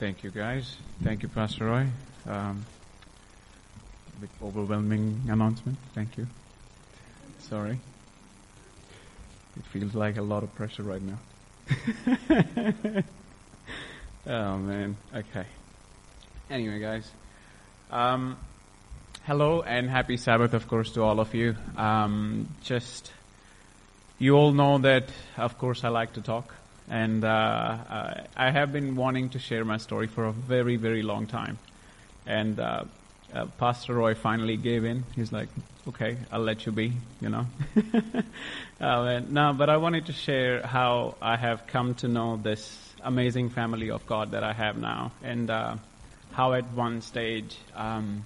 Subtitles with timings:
[0.00, 0.78] Thank you, guys.
[1.04, 1.86] Thank you, Pastor Roy.
[2.26, 2.64] Um,
[4.16, 5.76] a bit overwhelming announcement.
[5.94, 6.26] Thank you.
[7.40, 7.78] Sorry.
[9.58, 11.18] It feels like a lot of pressure right now.
[14.26, 14.96] oh man.
[15.14, 15.44] Okay.
[16.48, 17.10] Anyway, guys.
[17.90, 18.38] Um,
[19.24, 21.56] hello and happy Sabbath, of course, to all of you.
[21.76, 23.12] Um, just
[24.18, 26.54] you all know that, of course, I like to talk,
[26.90, 31.28] and uh, I have been wanting to share my story for a very, very long
[31.28, 31.56] time.
[32.26, 32.84] And uh,
[33.32, 35.04] uh, Pastor Roy finally gave in.
[35.14, 35.48] He's like,
[35.88, 37.46] "Okay, I'll let you be," you know.
[38.80, 43.50] uh, no, but I wanted to share how I have come to know this amazing
[43.50, 45.76] family of God that I have now, and uh,
[46.32, 48.24] how at one stage um,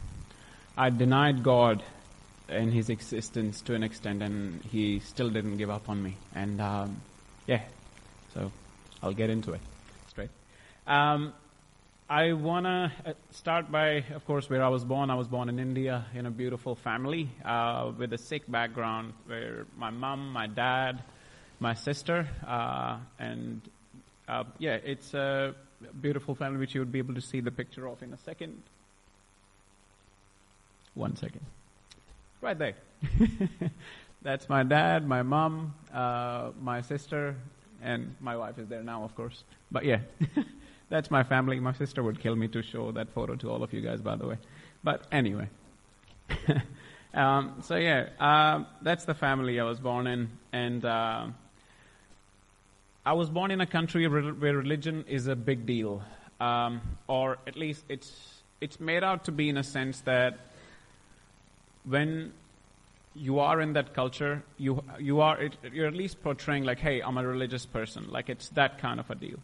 [0.77, 1.83] I denied God
[2.49, 6.17] and his existence to an extent, and he still didn't give up on me.
[6.35, 7.01] And um,
[7.47, 7.61] yeah,
[9.05, 9.61] I'll get into it
[10.09, 10.31] straight.
[10.87, 11.35] Um,
[12.09, 15.11] I wanna uh, start by, of course, where I was born.
[15.11, 19.67] I was born in India in a beautiful family uh, with a Sikh background, where
[19.77, 21.03] my mom, my dad,
[21.61, 23.61] my sister, uh, and
[24.27, 25.55] uh, yeah, it's a
[26.01, 28.63] beautiful family which you would be able to see the picture of in a second.
[30.95, 31.45] One second
[32.45, 32.75] right there.
[34.23, 37.37] That's my dad, my mom, uh, my sister,
[37.85, 39.45] and my wife is there now, of course.
[39.71, 40.01] But yeah,
[40.89, 41.61] that's my family.
[41.61, 44.17] My sister would kill me to show that photo to all of you guys, by
[44.17, 44.39] the way.
[44.83, 45.49] But anyway.
[47.15, 51.27] um, so yeah, uh, that's the family I was born in, and uh,
[53.05, 56.03] I was born in a country where religion is a big deal,
[56.41, 60.39] um, or at least it's it's made out to be in a sense that
[61.85, 62.33] when
[63.15, 65.39] you are in that culture, you you are
[65.73, 68.07] you're at least portraying like, hey, I'm a religious person.
[68.11, 69.39] Like it's that kind of a deal.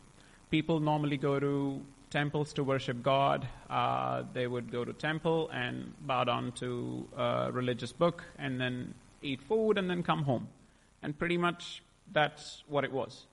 [0.50, 3.46] People normally go to temples to worship God.
[3.68, 8.94] Uh, they would go to temple and bow down to a religious book, and then
[9.22, 10.48] eat food, and then come home.
[11.02, 13.26] And pretty much that's what it was.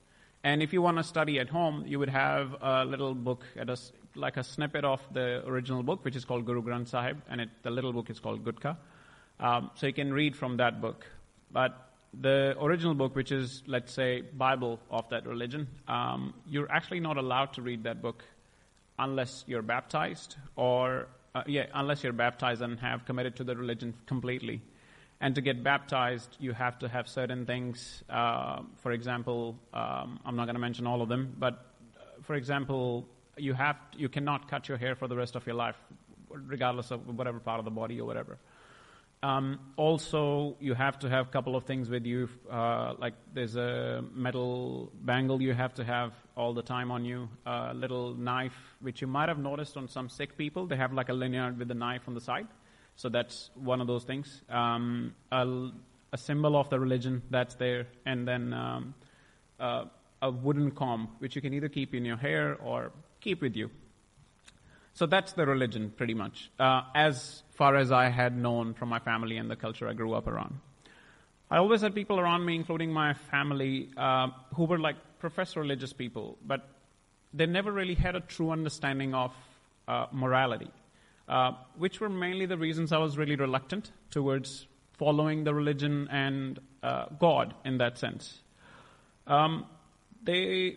[0.44, 3.68] And if you want to study at home, you would have a little book, at
[3.68, 3.76] a,
[4.14, 7.48] like a snippet of the original book, which is called Guru Granth Sahib, and it,
[7.62, 8.76] the little book is called Gutka.
[9.40, 11.06] Um, so you can read from that book.
[11.50, 11.88] But
[12.18, 17.16] the original book, which is, let's say, Bible of that religion, um, you're actually not
[17.16, 18.24] allowed to read that book
[18.98, 23.94] unless you're baptized or, uh, yeah, unless you're baptized and have committed to the religion
[24.06, 24.60] completely.
[25.20, 28.02] And to get baptized, you have to have certain things.
[28.08, 32.34] Uh, for example, um, I'm not going to mention all of them, but uh, for
[32.34, 33.06] example,
[33.36, 35.76] you have you cannot cut your hair for the rest of your life,
[36.30, 38.38] regardless of whatever part of the body or whatever.
[39.22, 43.56] Um, also, you have to have a couple of things with you, uh, like there's
[43.56, 48.76] a metal bangle you have to have all the time on you, a little knife,
[48.80, 50.66] which you might have noticed on some Sikh people.
[50.66, 52.46] They have like a lanyard with a knife on the side.
[52.94, 54.42] So that's one of those things.
[54.48, 55.70] Um, a,
[56.12, 58.94] a, symbol of the religion that's there, and then um,
[59.58, 59.84] uh,
[60.22, 63.70] a wooden comb, which you can either keep in your hair or keep with you.
[64.98, 68.98] So that's the religion, pretty much, uh, as far as I had known from my
[68.98, 70.58] family and the culture I grew up around.
[71.48, 74.26] I always had people around me, including my family, uh,
[74.56, 76.68] who were like professed religious people, but
[77.32, 79.32] they never really had a true understanding of
[79.86, 80.72] uh, morality,
[81.28, 86.58] uh, which were mainly the reasons I was really reluctant towards following the religion and
[86.82, 88.42] uh, God in that sense.
[89.28, 89.66] Um,
[90.24, 90.76] they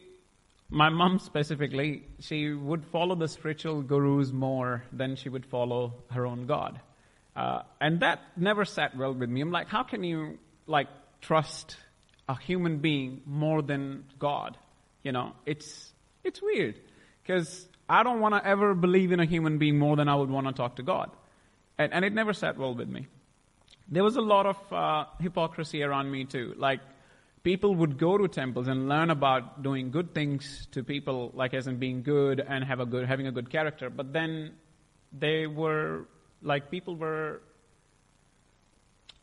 [0.72, 6.26] my mom specifically, she would follow the spiritual gurus more than she would follow her
[6.26, 6.80] own God.
[7.36, 9.42] Uh, and that never sat well with me.
[9.42, 10.88] I'm like, how can you, like,
[11.20, 11.76] trust
[12.30, 14.58] a human being more than God?
[15.04, 15.92] You know, it's,
[16.24, 16.76] it's weird.
[17.22, 20.30] Because I don't want to ever believe in a human being more than I would
[20.30, 21.12] want to talk to God.
[21.78, 23.08] And, and it never sat well with me.
[23.90, 26.54] There was a lot of uh, hypocrisy around me too.
[26.58, 26.80] Like,
[27.44, 31.68] people would go to temples and learn about doing good things to people, like as
[31.68, 33.90] in being good and have a good, having a good character.
[33.90, 34.54] But then
[35.12, 36.06] they were
[36.42, 37.42] like people were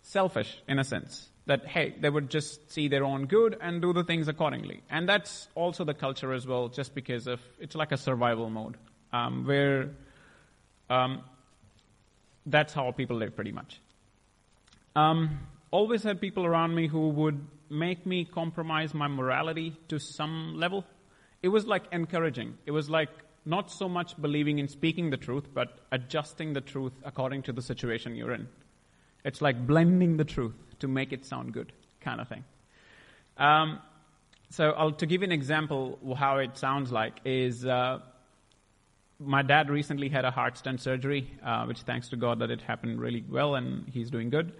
[0.03, 1.29] selfish in a sense.
[1.47, 4.83] That hey, they would just see their own good and do the things accordingly.
[4.91, 8.77] And that's also the culture as well, just because of it's like a survival mode
[9.13, 9.91] um, where
[10.91, 11.23] um,
[12.45, 13.81] that's how people live pretty much.
[14.95, 15.39] Um,
[15.71, 20.85] always had people around me who would make me compromise my morality to some level.
[21.43, 22.59] It was like encouraging.
[22.67, 23.11] It was like
[23.45, 27.63] not so much believing in speaking the truth, but adjusting the truth according to the
[27.63, 28.49] situation you're in.
[29.25, 32.45] It's like blending the truth to make it sound good, kind of thing.
[33.37, 33.81] Um,
[34.51, 38.01] so, I'll, to give you an example, how it sounds like is uh,
[39.19, 42.61] my dad recently had a heart stent surgery, uh, which thanks to God that it
[42.61, 44.53] happened really well and he's doing good.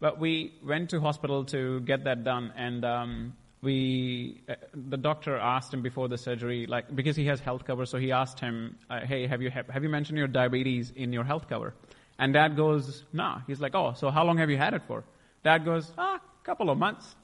[0.00, 5.36] But we went to hospital to get that done, and um, we uh, the doctor
[5.36, 8.76] asked him before the surgery, like because he has health cover, so he asked him,
[8.90, 11.74] uh, "Hey, have you have you mentioned your diabetes in your health cover?"
[12.18, 15.02] And Dad goes, "Nah." He's like, "Oh, so how long have you had it for?"
[15.42, 17.16] Dad goes, "Ah, couple of months."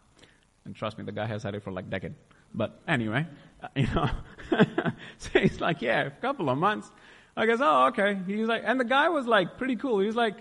[0.65, 2.15] And trust me, the guy has had it for like a decade.
[2.55, 3.27] But anyway,
[3.63, 4.11] uh, you know,
[5.19, 6.91] so he's like, "Yeah, a couple of months."
[7.37, 10.01] I goes, "Oh, okay." He's like, and the guy was like pretty cool.
[10.01, 10.37] He was like,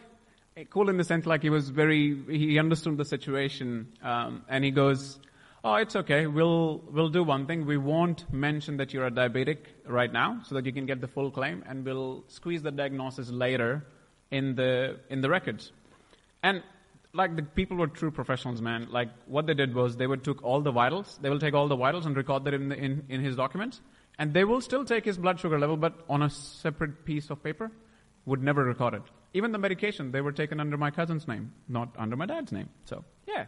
[0.70, 4.72] cool in the sense like he was very he understood the situation um, and he
[4.72, 5.20] goes
[5.64, 6.28] oh it's okay.
[6.28, 7.66] We'll we'll do one thing.
[7.66, 9.58] We won't mention that you're a diabetic
[9.88, 13.30] right now so that you can get the full claim and we'll squeeze the diagnosis
[13.30, 13.86] later
[14.32, 15.72] in the in the records.
[16.44, 16.62] And
[17.14, 18.88] like the people were true professionals man.
[18.92, 21.18] Like what they did was they would took all the vitals.
[21.22, 23.82] They will take all the vitals and record that in, the, in, in his documents
[24.20, 27.44] and they will still take his blood sugar level but on a separate piece of
[27.44, 27.72] paper
[28.26, 29.04] would never record it
[29.34, 32.70] even the medication, they were taken under my cousin's name, not under my dad's name.
[32.86, 33.46] So, yeah,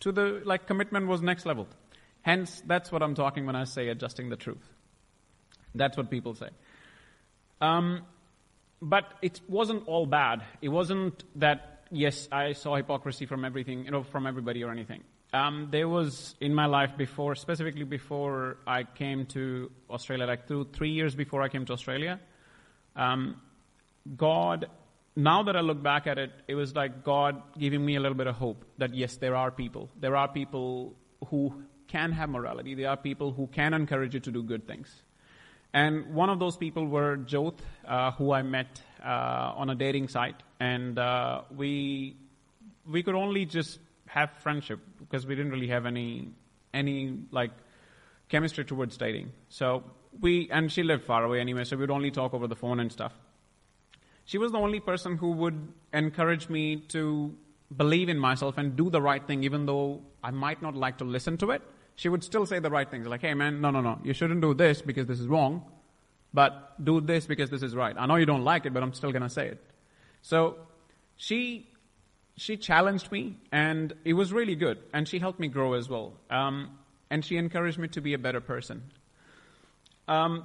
[0.00, 1.66] to the, like, commitment was next level.
[2.22, 4.66] Hence, that's what I'm talking when I say adjusting the truth.
[5.74, 6.48] That's what people say.
[7.60, 8.02] Um,
[8.80, 10.42] but it wasn't all bad.
[10.62, 15.02] It wasn't that, yes, I saw hypocrisy from everything, you know, from everybody or anything.
[15.32, 20.68] Um, there was in my life before, specifically before I came to Australia, like two,
[20.72, 22.20] three years before I came to Australia,
[22.94, 23.40] um,
[24.16, 24.70] God
[25.16, 28.16] now that I look back at it, it was like God giving me a little
[28.16, 29.88] bit of hope that yes, there are people.
[30.00, 30.94] There are people
[31.28, 32.74] who can have morality.
[32.74, 35.02] There are people who can encourage you to do good things.
[35.72, 40.08] And one of those people were Joth, uh, who I met uh, on a dating
[40.08, 42.16] site, and uh, we
[42.86, 46.28] we could only just have friendship because we didn't really have any
[46.72, 47.50] any like
[48.28, 49.32] chemistry towards dating.
[49.48, 49.82] So
[50.20, 52.92] we and she lived far away anyway, so we'd only talk over the phone and
[52.92, 53.12] stuff
[54.24, 57.34] she was the only person who would encourage me to
[57.76, 61.04] believe in myself and do the right thing, even though I might not like to
[61.04, 61.62] listen to it.
[61.96, 64.40] She would still say the right things, like, hey man, no, no, no, you shouldn't
[64.40, 65.62] do this because this is wrong,
[66.32, 67.94] but do this because this is right.
[67.96, 69.64] I know you don't like it, but I'm still gonna say it.
[70.22, 70.56] So,
[71.16, 71.68] she,
[72.36, 76.14] she challenged me, and it was really good, and she helped me grow as well.
[76.30, 76.78] Um,
[77.10, 78.82] and she encouraged me to be a better person.
[80.08, 80.44] Um,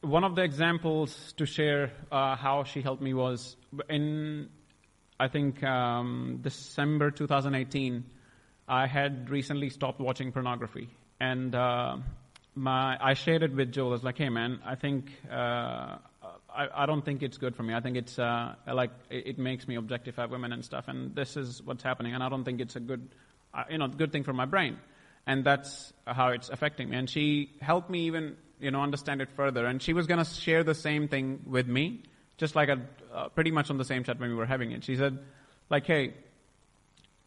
[0.00, 3.56] one of the examples to share uh, how she helped me was
[3.88, 4.48] in,
[5.18, 8.04] I think, um, December 2018.
[8.68, 11.96] I had recently stopped watching pornography, and uh,
[12.54, 13.88] my I shared it with Joel.
[13.88, 15.96] I was like, "Hey, man, I think uh,
[16.54, 17.72] I, I don't think it's good for me.
[17.72, 21.36] I think it's uh, like it, it, makes me objectify women and stuff, and this
[21.38, 22.12] is what's happening.
[22.14, 23.08] And I don't think it's a good,
[23.54, 24.76] uh, you know, good thing for my brain,
[25.26, 29.28] and that's how it's affecting me." And she helped me even you know, understand it
[29.36, 29.66] further.
[29.66, 32.02] And she was going to share the same thing with me,
[32.36, 32.80] just like a,
[33.12, 34.84] uh, pretty much on the same chat when we were having it.
[34.84, 35.18] She said,
[35.70, 36.14] like, hey,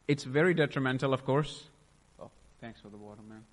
[0.08, 1.64] it's very detrimental, of course.
[2.20, 2.30] Oh,
[2.60, 3.44] thanks for the water, man.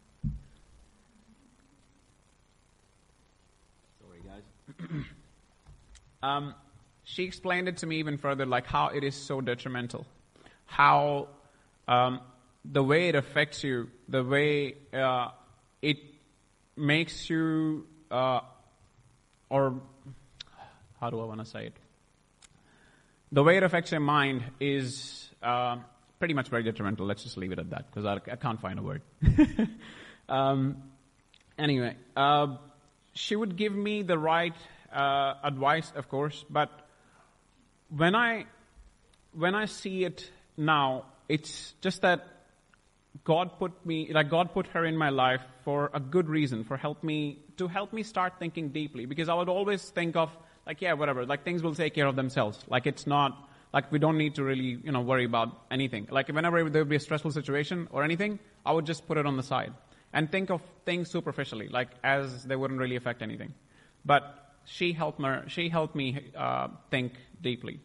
[4.01, 5.05] Sorry, guys.
[6.23, 6.55] um,
[7.05, 10.07] she explained it to me even further, like how it is so detrimental,
[10.67, 11.29] how
[11.87, 12.21] um,
[12.65, 15.31] the way it affects you, the way uh,
[15.81, 15.99] it
[16.79, 18.41] makes you, uh,
[19.51, 19.81] or
[21.01, 21.77] how do I want to say it?
[23.31, 25.77] The way it affects your mind is uh,
[26.19, 27.06] pretty much very detrimental.
[27.06, 29.03] Let's just leave it at that because I, I, can't find a word.
[30.29, 30.82] um,
[31.58, 32.56] anyway, uh,
[33.15, 34.55] she would give me the right
[34.93, 36.70] uh, advice, of course, but
[37.94, 38.47] when I
[39.32, 42.27] when I see it now, it's just that
[43.24, 46.77] God put me, like God put her in my life for a good reason, for
[46.77, 49.06] help me, to help me start thinking deeply.
[49.06, 50.31] Because I would always think of,
[50.67, 52.62] like, yeah, whatever, like things will take care of themselves.
[52.69, 56.06] Like it's not, like we don't need to really, you know, worry about anything.
[56.10, 59.27] Like whenever there would be a stressful situation or anything, I would just put it
[59.27, 59.72] on the side.
[60.12, 63.55] And think of things superficially, like as they wouldn't really affect anything.
[64.05, 67.81] But she helped me, she helped me uh, think deeply.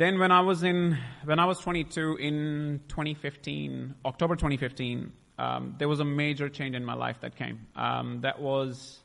[0.00, 5.90] Then when I was in, when I was 22 in 2015, October 2015, um, there
[5.90, 7.66] was a major change in my life that came.
[7.76, 8.98] Um, that was,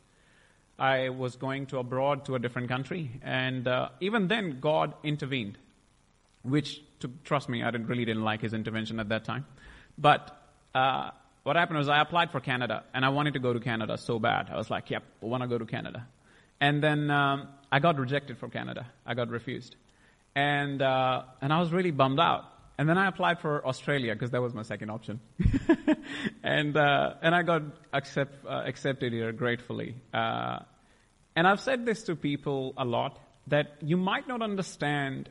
[0.79, 5.57] I was going to abroad to a different country, and uh, even then God intervened,
[6.43, 9.45] which, to, trust me, I didn't, really didn't like His intervention at that time.
[9.97, 10.31] But
[10.73, 11.09] uh,
[11.43, 14.17] what happened was I applied for Canada, and I wanted to go to Canada so
[14.17, 14.49] bad.
[14.49, 16.07] I was like, "Yep, I want to go to Canada."
[16.61, 18.85] And then um, I got rejected for Canada.
[19.05, 19.75] I got refused
[20.35, 22.43] and uh, and I was really bummed out.
[22.77, 25.21] And then I applied for Australia because that was my second option,
[26.43, 27.61] and uh, and I got
[27.93, 29.95] accept, uh, accepted here gratefully.
[30.13, 30.59] Uh,
[31.37, 35.29] and I've said this to people a lot that you might not understand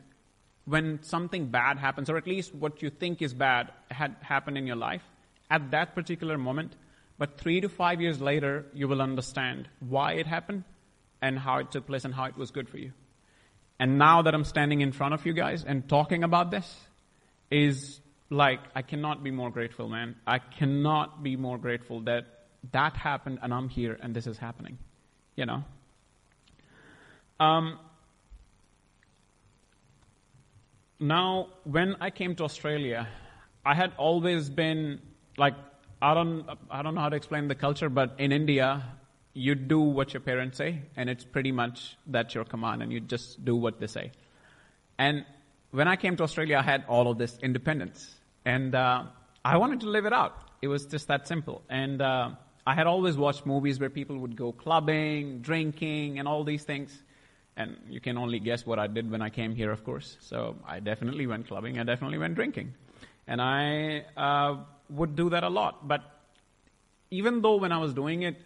[0.65, 4.65] when something bad happens, or at least what you think is bad had happened in
[4.65, 5.03] your life
[5.51, 6.75] at that particular moment.
[7.19, 10.63] But three to five years later, you will understand why it happened
[11.21, 12.91] and how it took place and how it was good for you.
[13.79, 16.67] And now that I'm standing in front of you guys and talking about this,
[17.51, 20.15] is like, I cannot be more grateful, man.
[20.25, 22.25] I cannot be more grateful that
[22.71, 24.77] that happened and I'm here and this is happening.
[25.35, 25.63] You know?
[27.39, 27.79] Um,
[30.99, 33.07] now, when I came to Australia,
[33.65, 35.01] I had always been
[35.37, 35.53] like,
[36.01, 38.83] I don't, I don't know how to explain the culture, but in India,
[39.35, 43.01] you do what your parents say, and it's pretty much that's your command, and you
[43.01, 44.11] just do what they say.
[44.97, 45.25] And
[45.71, 48.15] when I came to Australia, I had all of this independence,
[48.45, 49.03] and uh,
[49.43, 50.49] I wanted to live it out.
[50.61, 51.61] It was just that simple.
[51.69, 52.31] And uh,
[52.65, 57.03] I had always watched movies where people would go clubbing, drinking, and all these things.
[57.57, 60.17] And you can only guess what I did when I came here, of course.
[60.21, 61.77] So I definitely went clubbing.
[61.77, 62.73] I definitely went drinking.
[63.27, 64.57] And I uh,
[64.89, 65.87] would do that a lot.
[65.87, 66.01] But
[67.11, 68.37] even though when I was doing it,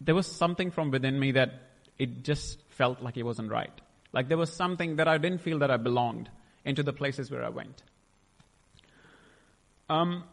[0.00, 1.50] there was something from within me that
[1.98, 3.72] it just felt like it wasn't right.
[4.12, 6.28] Like there was something that I didn't feel that I belonged
[6.64, 7.82] into the places where I went.
[9.88, 10.24] Um,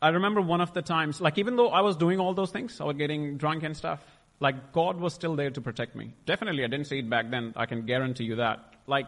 [0.00, 2.80] I remember one of the times, like even though I was doing all those things,
[2.80, 4.00] I was getting drunk and stuff,
[4.40, 6.14] like God was still there to protect me.
[6.26, 7.52] Definitely, I didn't see it back then.
[7.56, 8.74] I can guarantee you that.
[8.86, 9.06] Like,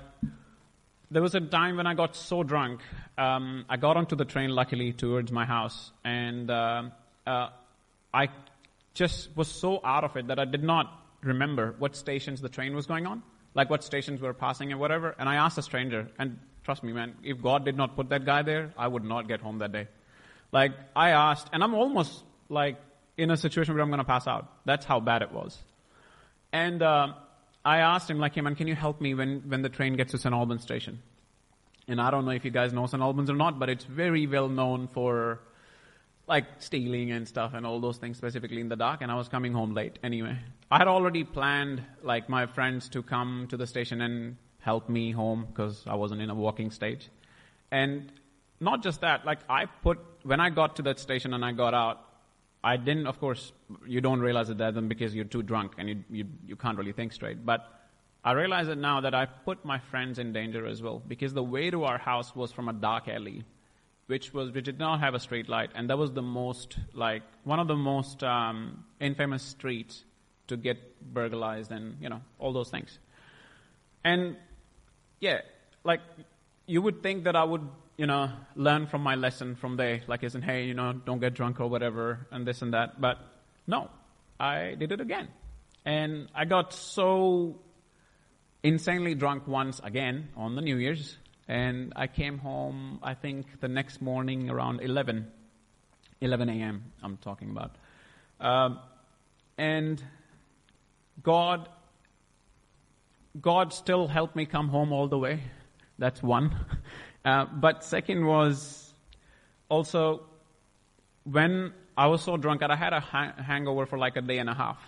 [1.11, 2.81] there was a time when I got so drunk.
[3.17, 6.83] Um, I got onto the train, luckily, towards my house, and uh,
[7.27, 7.49] uh,
[8.13, 8.29] I
[8.95, 10.93] just was so out of it that I did not
[11.23, 13.23] remember what stations the train was going on,
[13.55, 15.15] like what stations we were passing and whatever.
[15.19, 18.25] And I asked a stranger, and trust me, man, if God did not put that
[18.25, 19.89] guy there, I would not get home that day.
[20.53, 22.77] Like I asked, and I'm almost like
[23.17, 24.51] in a situation where I'm going to pass out.
[24.65, 25.59] That's how bad it was.
[26.53, 27.15] And uh,
[27.65, 30.13] I asked him, like, hey man, can you help me when, when the train gets
[30.13, 30.35] to St.
[30.35, 31.03] Albans station?
[31.87, 33.03] And I don't know if you guys know St.
[33.03, 35.41] Albans or not, but it's very well known for
[36.31, 39.29] like stealing and stuff and all those things specifically in the dark and I was
[39.29, 40.39] coming home late anyway.
[40.71, 45.11] I had already planned like my friends to come to the station and help me
[45.11, 47.09] home because I wasn't in a walking stage.
[47.73, 48.13] And
[48.61, 51.75] not just that, like I put, when I got to that station and I got
[51.75, 51.99] out,
[52.63, 53.53] I didn't, of course,
[53.85, 56.93] you don't realize it then because you're too drunk and you, you, you can't really
[56.93, 57.45] think straight.
[57.45, 57.67] But
[58.23, 61.43] I realize it now that I put my friends in danger as well because the
[61.43, 63.43] way to our house was from a dark alley,
[64.11, 67.23] which was which did not have a street light, and that was the most like
[67.45, 70.05] one of the most um, infamous streets
[70.49, 70.79] to get
[71.15, 72.99] burglarized and you know all those things.
[74.05, 74.37] And
[75.21, 75.43] yeah,
[75.85, 76.01] like
[76.67, 77.67] you would think that I would
[78.01, 81.35] you know, learn from my lesson from there, like isn't, hey, you know, don't get
[81.35, 82.99] drunk or whatever, and this and that.
[82.99, 83.19] But
[83.67, 83.91] no,
[84.41, 85.29] I did it again.
[85.85, 87.61] And I got so
[88.63, 91.19] insanely drunk once again on the New Year's,
[91.51, 95.27] and I came home, I think, the next morning around 11,
[96.21, 97.73] 11 a.m., I'm talking about.
[98.39, 98.79] Um,
[99.59, 100.01] and
[101.25, 101.69] God,
[103.41, 105.41] God still helped me come home all the way.
[105.99, 106.55] That's one.
[107.23, 108.95] Uh, but second was
[109.69, 110.23] also
[111.25, 114.39] when I was so drunk that I had a ha- hangover for like a day
[114.39, 114.79] and a half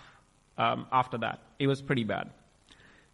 [0.57, 1.41] um, after that.
[1.59, 2.31] It was pretty bad.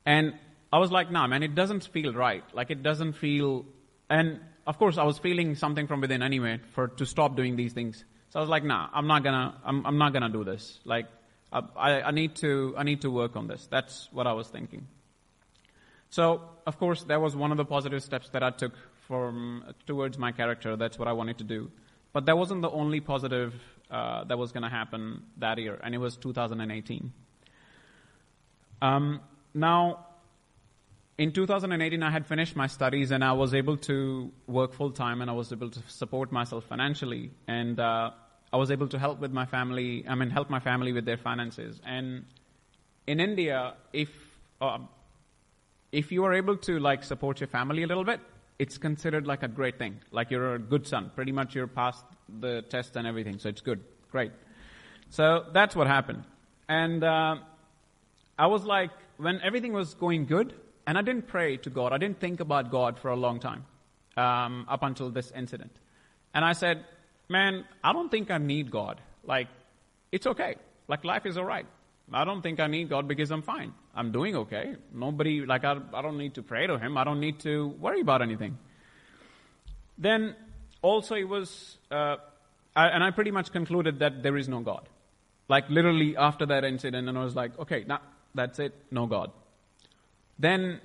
[0.05, 0.35] And
[0.71, 2.43] I was like, nah, man, it doesn't feel right.
[2.53, 3.65] Like it doesn't feel,
[4.09, 7.73] and of course I was feeling something from within anyway for, to stop doing these
[7.73, 8.03] things.
[8.29, 10.79] So I was like, nah, I'm not gonna, I'm, I'm not gonna do this.
[10.85, 11.07] Like,
[11.51, 13.67] I, I need to, I need to work on this.
[13.71, 14.87] That's what I was thinking.
[16.11, 18.73] So, of course, that was one of the positive steps that I took
[19.07, 20.75] from towards my character.
[20.75, 21.71] That's what I wanted to do.
[22.13, 23.53] But that wasn't the only positive
[23.89, 27.11] uh, that was going to happen that year, and it was 2018.
[28.81, 29.21] Um,
[29.53, 30.05] now,
[31.19, 35.19] in 2018, I had finished my studies and I was able to work full time
[35.21, 38.11] and I was able to support myself financially and uh,
[38.53, 40.05] I was able to help with my family.
[40.07, 41.81] I mean, help my family with their finances.
[41.85, 42.23] And
[43.05, 44.09] in India, if
[44.61, 44.77] uh,
[45.91, 48.21] if you are able to like support your family a little bit,
[48.57, 49.99] it's considered like a great thing.
[50.11, 51.11] Like you're a good son.
[51.15, 52.05] Pretty much you're past
[52.39, 53.39] the test and everything.
[53.39, 53.83] So it's good.
[54.09, 54.31] Great.
[55.09, 56.23] So that's what happened.
[56.69, 57.35] And uh,
[58.37, 60.53] I was like, when everything was going good,
[60.89, 63.63] and I didn't pray to God, I didn't think about God for a long time
[64.17, 65.71] um, up until this incident.
[66.33, 66.83] And I said,
[67.27, 68.99] man, I don't think I need God.
[69.23, 69.49] Like,
[70.11, 70.55] it's okay.
[70.87, 71.67] Like, life is all right.
[72.11, 73.71] I don't think I need God because I'm fine.
[73.93, 74.77] I'm doing okay.
[74.91, 76.97] Nobody, like, I, I don't need to pray to Him.
[76.97, 78.57] I don't need to worry about anything.
[79.99, 80.35] Then
[80.81, 82.15] also it was, uh,
[82.75, 84.89] I, and I pretty much concluded that there is no God.
[85.47, 88.01] Like, literally after that incident, and I was like, okay, now,
[88.33, 88.73] That's it.
[88.91, 89.31] No God.
[90.39, 90.79] Then,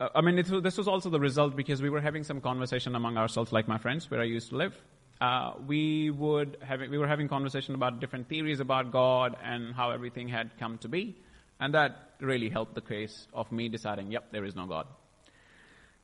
[0.00, 3.16] uh, I mean, this was also the result because we were having some conversation among
[3.16, 4.74] ourselves, like my friends, where I used to live.
[5.20, 9.92] Uh, we would have, we were having conversation about different theories about God and how
[9.92, 11.16] everything had come to be,
[11.60, 14.88] and that really helped the case of me deciding, yep, there is no God.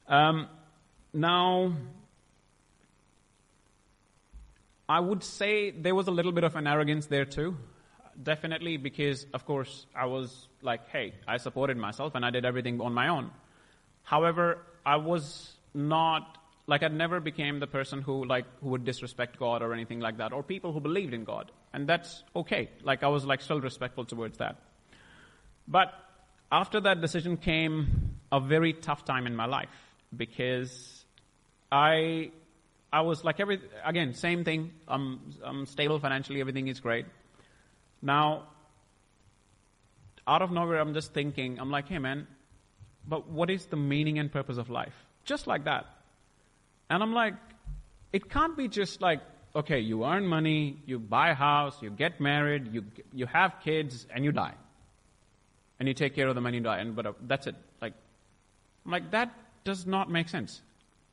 [0.06, 0.46] Um,
[1.12, 1.72] now,
[4.88, 7.56] I would say there was a little bit of an arrogance there too
[8.22, 12.80] definitely because, of course, I was like, hey, I supported myself and I did everything
[12.80, 13.30] on my own.
[14.02, 19.38] However, I was not like I never became the person who like who would disrespect
[19.38, 22.70] God or anything like that, or people who believed in God, and that's okay.
[22.82, 24.56] Like I was like still respectful towards that.
[25.66, 25.92] But
[26.52, 29.68] after that decision came a very tough time in my life
[30.16, 31.04] because
[31.72, 32.30] I
[32.92, 34.72] I was like every again same thing.
[34.86, 37.06] I'm I'm stable financially, everything is great.
[38.02, 38.44] Now,
[40.26, 42.26] out of nowhere, I'm just thinking, I'm like, hey man,
[43.06, 44.94] but what is the meaning and purpose of life?
[45.24, 45.86] Just like that.
[46.88, 47.34] And I'm like,
[48.12, 49.20] it can't be just like,
[49.54, 54.06] okay, you earn money, you buy a house, you get married, you, you have kids,
[54.14, 54.54] and you die.
[55.78, 57.54] And you take care of them and you die, and but uh, that's it.
[57.80, 57.94] Like,
[58.84, 59.32] I'm like, that
[59.64, 60.60] does not make sense.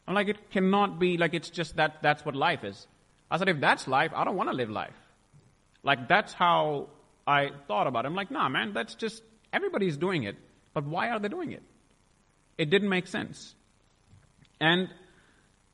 [0.07, 2.87] I'm like, it cannot be like it's just that that's what life is.
[3.29, 4.95] I said, if that's life, I don't want to live life.
[5.87, 6.89] Like that's how
[7.25, 8.09] I thought about it.
[8.09, 10.35] I'm like, nah, man, that's just, everybody's doing it.
[10.73, 11.63] But why are they doing it?
[12.57, 13.55] It didn't make sense.
[14.59, 14.89] And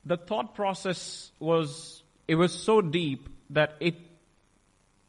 [0.05, 3.96] the thought process was, it was so deep that it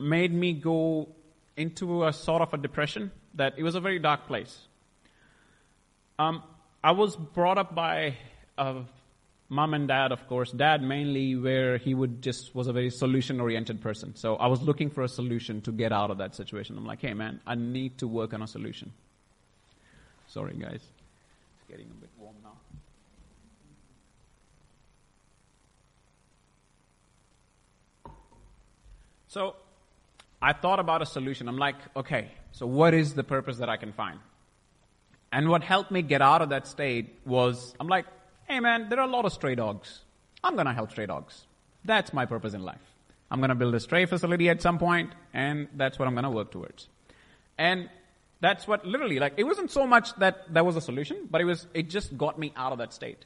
[0.01, 1.11] made me go
[1.55, 4.59] into a sort of a depression that it was a very dark place.
[6.19, 6.43] Um,
[6.83, 8.17] I was brought up by
[8.57, 8.85] a
[9.55, 10.51] mom and dad, of course.
[10.51, 14.17] Dad mainly where he would just was a very solution oriented person.
[14.17, 16.77] So I was looking for a solution to get out of that situation.
[16.77, 18.93] I'm like, hey man, I need to work on a solution.
[20.27, 20.83] Sorry guys.
[20.83, 22.57] It's getting a bit warm now.
[29.29, 29.55] So
[30.43, 31.49] I thought about a solution.
[31.49, 34.19] I'm like, okay, so what is the purpose that I can find?
[35.33, 38.07] And what helped me get out of that state was, I'm like,
[38.49, 40.01] hey man, there are a lot of stray dogs.
[40.43, 41.47] I'm going to help stray dogs.
[41.85, 42.81] That's my purpose in life.
[43.31, 46.25] I'm going to build a stray facility at some point, and that's what I'm going
[46.25, 46.89] to work towards.
[47.59, 47.89] And
[48.41, 51.45] that's what literally, like, it wasn't so much that that was a solution, but it
[51.45, 53.25] was, it just got me out of that state.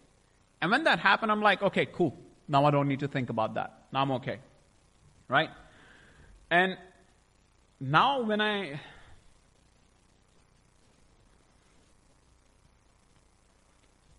[0.60, 2.16] And when that happened, I'm like, okay, cool.
[2.46, 3.86] Now I don't need to think about that.
[3.92, 4.38] Now I'm okay.
[5.28, 5.50] Right?
[6.50, 6.76] And
[7.80, 8.80] now when I,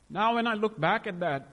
[0.10, 1.48] Now, when I look back at that,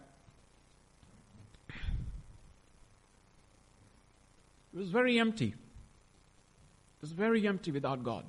[4.73, 5.49] it was very empty.
[5.49, 8.25] It was very empty without God.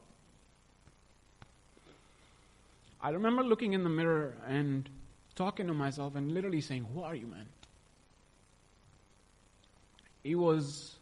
[3.00, 4.90] I remember looking in the mirror and
[5.36, 7.46] talking to myself and literally saying, Who are you, man?
[10.24, 10.94] He was,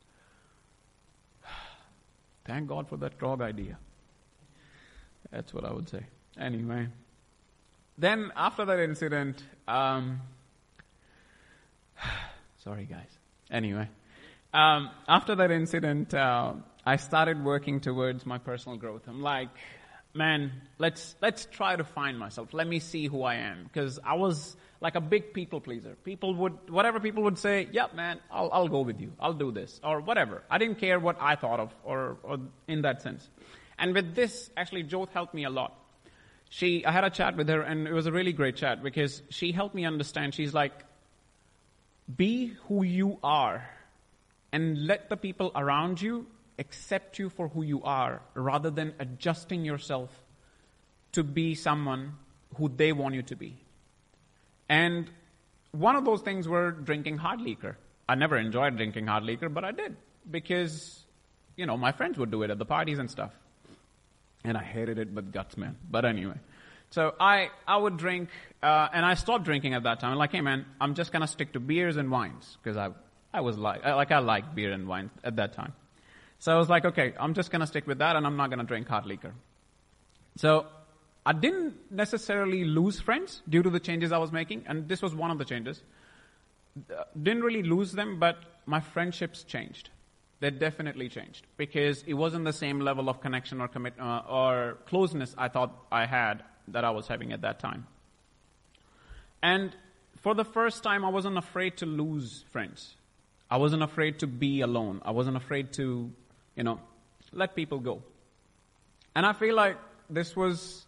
[2.46, 3.80] thank God for that dog idea.
[5.32, 6.06] That's what I would say.
[6.38, 6.90] Anyway.
[7.97, 10.21] Then after that incident, um,
[12.63, 13.10] sorry guys.
[13.49, 13.88] Anyway,
[14.53, 16.53] um, after that incident, uh,
[16.86, 19.03] I started working towards my personal growth.
[19.08, 19.49] I'm like,
[20.13, 22.53] man, let's let's try to find myself.
[22.53, 25.95] Let me see who I am, because I was like a big people pleaser.
[26.03, 29.13] People would, whatever people would say, yep, man, I'll I'll go with you.
[29.21, 30.43] I'll do this or whatever.
[30.49, 33.29] I didn't care what I thought of or, or in that sense.
[33.79, 35.85] And with this, actually, Jyoth helped me a lot
[36.56, 39.22] she, I had a chat with her and it was a really great chat because
[39.30, 40.34] she helped me understand.
[40.34, 40.72] She's like,
[42.15, 43.70] be who you are
[44.54, 49.65] and let the people around you accept you for who you are rather than adjusting
[49.65, 50.10] yourself
[51.12, 52.13] to be someone
[52.56, 53.58] who they want you to be.
[54.70, 55.10] And
[55.72, 57.78] one of those things were drinking hard liquor.
[58.08, 59.98] I never enjoyed drinking hard liquor, but I did
[60.32, 61.04] because,
[61.58, 63.34] you know, my friends would do it at the parties and stuff.
[64.45, 65.75] And I hated it with guts, man.
[65.89, 66.36] But anyway.
[66.91, 68.29] So I, I would drink,
[68.62, 70.12] uh, and I stopped drinking at that time.
[70.12, 72.58] I'm like, hey man, I'm just gonna stick to beers and wines.
[72.62, 72.89] Because I,
[73.34, 75.73] I was like, like I liked beer and wine at that time.
[76.39, 78.63] So I was like, okay, I'm just gonna stick with that and I'm not gonna
[78.63, 79.34] drink hard liquor.
[80.38, 80.67] So
[81.25, 85.15] I didn't necessarily lose friends due to the changes I was making, and this was
[85.15, 85.81] one of the changes.
[86.77, 89.89] Uh, didn't really lose them, but my friendships changed
[90.39, 94.78] they definitely changed because it wasn't the same level of connection or commit uh, or
[94.86, 97.88] closeness I thought I had that I was having at that time.
[99.41, 99.76] And
[100.21, 102.95] for the first time, I wasn't afraid to lose friends.
[103.50, 105.02] I wasn't afraid to be alone.
[105.06, 106.12] I wasn't afraid to,
[106.56, 106.80] you know,
[107.32, 108.02] let people go.
[109.15, 109.78] And I feel like
[110.10, 110.86] this was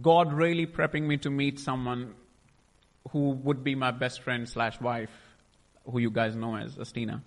[0.00, 2.14] God really prepping me to meet someone
[3.10, 5.10] who would be my best friend slash wife,
[5.90, 7.20] who you guys know as Astina.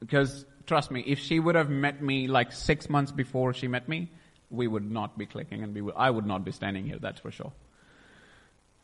[0.00, 3.88] Because trust me, if she would have met me like six months before she met
[3.88, 4.10] me,
[4.50, 7.30] we would not be clicking and we I would not be standing here, that's for
[7.30, 7.52] sure.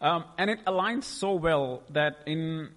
[0.00, 2.70] Um, and it aligns so well that in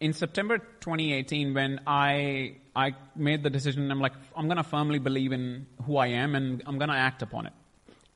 [0.00, 5.32] in September 2018, when I I made the decision, I'm like, I'm gonna firmly believe
[5.32, 7.52] in who I am, and I'm gonna act upon it.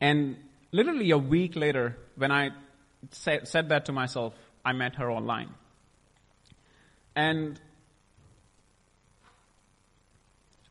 [0.00, 0.36] And
[0.72, 2.50] literally a week later, when I
[3.10, 5.50] said, said that to myself, I met her online,
[7.14, 7.60] and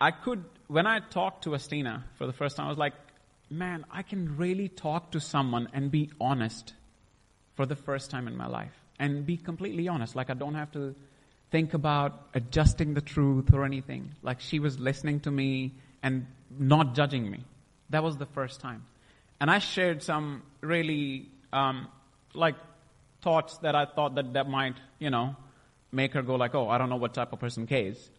[0.02, 2.94] I could, when I talked to Astina for the first time, I was like,
[3.50, 6.74] man, I can really talk to someone and be honest
[7.56, 8.72] for the first time in my life.
[9.00, 10.16] And be completely honest.
[10.16, 10.96] Like, I don't have to
[11.52, 14.12] think about adjusting the truth or anything.
[14.22, 17.44] Like, she was listening to me and not judging me.
[17.90, 18.86] That was the first time.
[19.42, 21.88] And I shared some really, um,
[22.34, 22.56] like,
[23.22, 25.36] thoughts that I thought that that might, you know,
[25.92, 28.10] make her go like, oh, I don't know what type of person Kay is.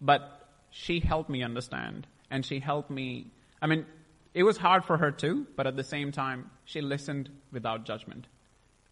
[0.00, 0.37] But
[0.70, 3.30] she helped me understand and she helped me.
[3.60, 3.86] I mean,
[4.34, 8.26] it was hard for her too, but at the same time, she listened without judgment,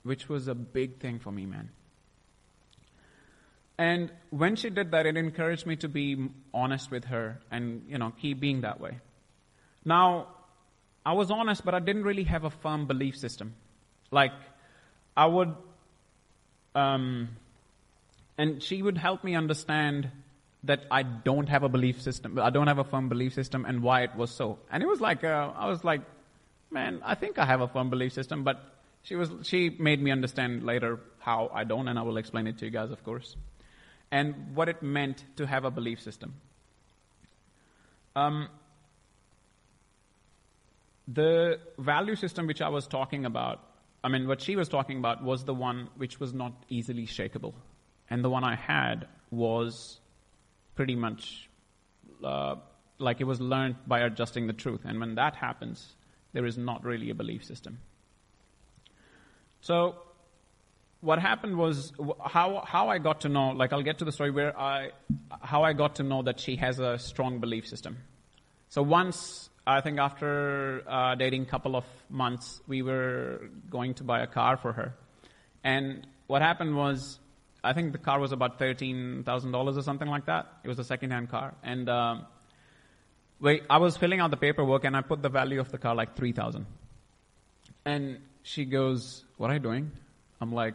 [0.02, 1.70] which was a big thing for me, man.
[3.78, 7.98] And when she did that, it encouraged me to be honest with her and, you
[7.98, 8.98] know, keep being that way.
[9.84, 10.28] Now,
[11.04, 13.54] I was honest, but I didn't really have a firm belief system.
[14.10, 14.32] Like,
[15.16, 15.54] I would,
[16.74, 17.28] um,
[18.38, 20.10] and she would help me understand
[20.64, 22.38] that I don't have a belief system.
[22.38, 24.58] I don't have a firm belief system and why it was so.
[24.70, 26.02] And it was like, uh, I was like,
[26.70, 28.60] man, I think I have a firm belief system, but
[29.02, 32.58] she was, she made me understand later how I don't, and I will explain it
[32.58, 33.36] to you guys, of course.
[34.10, 36.34] And what it meant to have a belief system.
[38.16, 38.48] Um,
[41.06, 43.60] the value system which I was talking about,
[44.02, 47.54] I mean, what she was talking about was the one which was not easily shakable.
[48.10, 50.00] And the one I had was
[50.76, 51.48] pretty much
[52.22, 52.56] uh,
[52.98, 54.82] like it was learned by adjusting the truth.
[54.84, 55.94] And when that happens,
[56.32, 57.78] there is not really a belief system.
[59.60, 59.96] So,
[61.00, 61.92] what happened was
[62.24, 63.50] how how I got to know.
[63.50, 64.90] Like I'll get to the story where I
[65.40, 67.98] how I got to know that she has a strong belief system.
[68.68, 74.04] So once I think after uh, dating a couple of months, we were going to
[74.04, 74.94] buy a car for her,
[75.62, 77.18] and what happened was
[77.66, 80.46] I think the car was about thirteen thousand dollars or something like that.
[80.64, 82.26] It was a second-hand car, and um,
[83.40, 85.94] wait, I was filling out the paperwork, and I put the value of the car
[85.94, 86.66] like three thousand.
[87.84, 89.90] And she goes, "What are you doing?"
[90.40, 90.74] I'm like,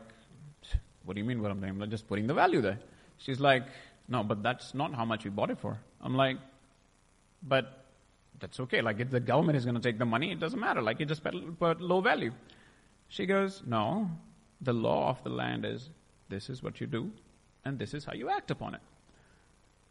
[1.06, 1.42] "What do you mean?
[1.42, 1.82] What I'm doing?
[1.82, 2.80] I'm just putting the value there."
[3.20, 3.64] She's like,
[4.08, 6.38] "No, but that's not how much we bought it for." I'm like,
[7.42, 7.86] "But
[8.40, 8.82] that's okay.
[8.82, 10.82] Like, if the government is going to take the money, it doesn't matter.
[10.82, 12.32] Like, you just put low value."
[13.08, 14.10] She goes, "No,
[14.62, 15.90] the law of the land is
[16.32, 17.12] this is what you do,
[17.64, 18.82] and this is how you act upon it.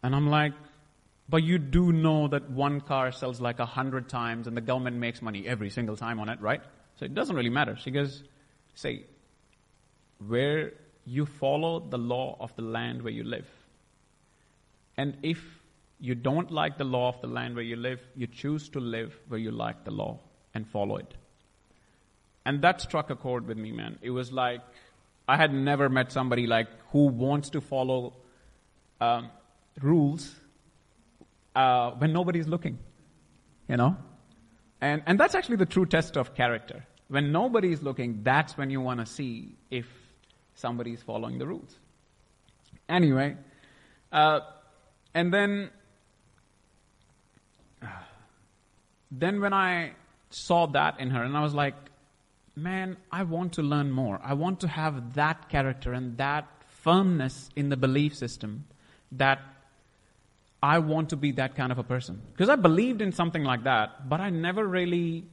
[0.03, 0.55] And I'm like,
[1.29, 4.97] but you do know that one car sells like a hundred times and the government
[4.97, 6.61] makes money every single time on it, right?
[6.99, 7.77] So it doesn't really matter.
[7.77, 8.25] She goes,
[8.75, 9.05] say,
[10.27, 10.73] where
[11.05, 13.47] you follow the law of the land where you live.
[14.97, 15.41] And if
[16.01, 19.17] you don't like the law of the land where you live, you choose to live
[19.29, 20.19] where you like the law
[20.53, 21.15] and follow it.
[22.45, 23.99] And that struck a chord with me, man.
[24.03, 24.63] It was like,
[25.31, 28.15] I had never met somebody like who wants to follow
[29.01, 29.31] um,
[29.81, 30.35] rules
[31.55, 32.79] uh, when nobody's looking,
[33.69, 33.97] you know,
[34.81, 36.85] and and that's actually the true test of character.
[37.07, 39.87] When nobody's looking, that's when you want to see if
[40.55, 41.79] somebody's following the rules.
[42.89, 43.37] Anyway,
[44.11, 44.41] uh,
[45.15, 45.71] and then
[49.13, 49.93] then when I
[50.31, 51.77] saw that in her, and I was like,
[52.57, 54.21] man, I want to learn more.
[54.23, 56.47] I want to have that character and that
[56.83, 58.65] firmness in the belief system
[59.13, 59.41] that
[60.63, 62.21] I want to be that kind of a person.
[62.33, 65.25] Because I believed in something like that, but I never really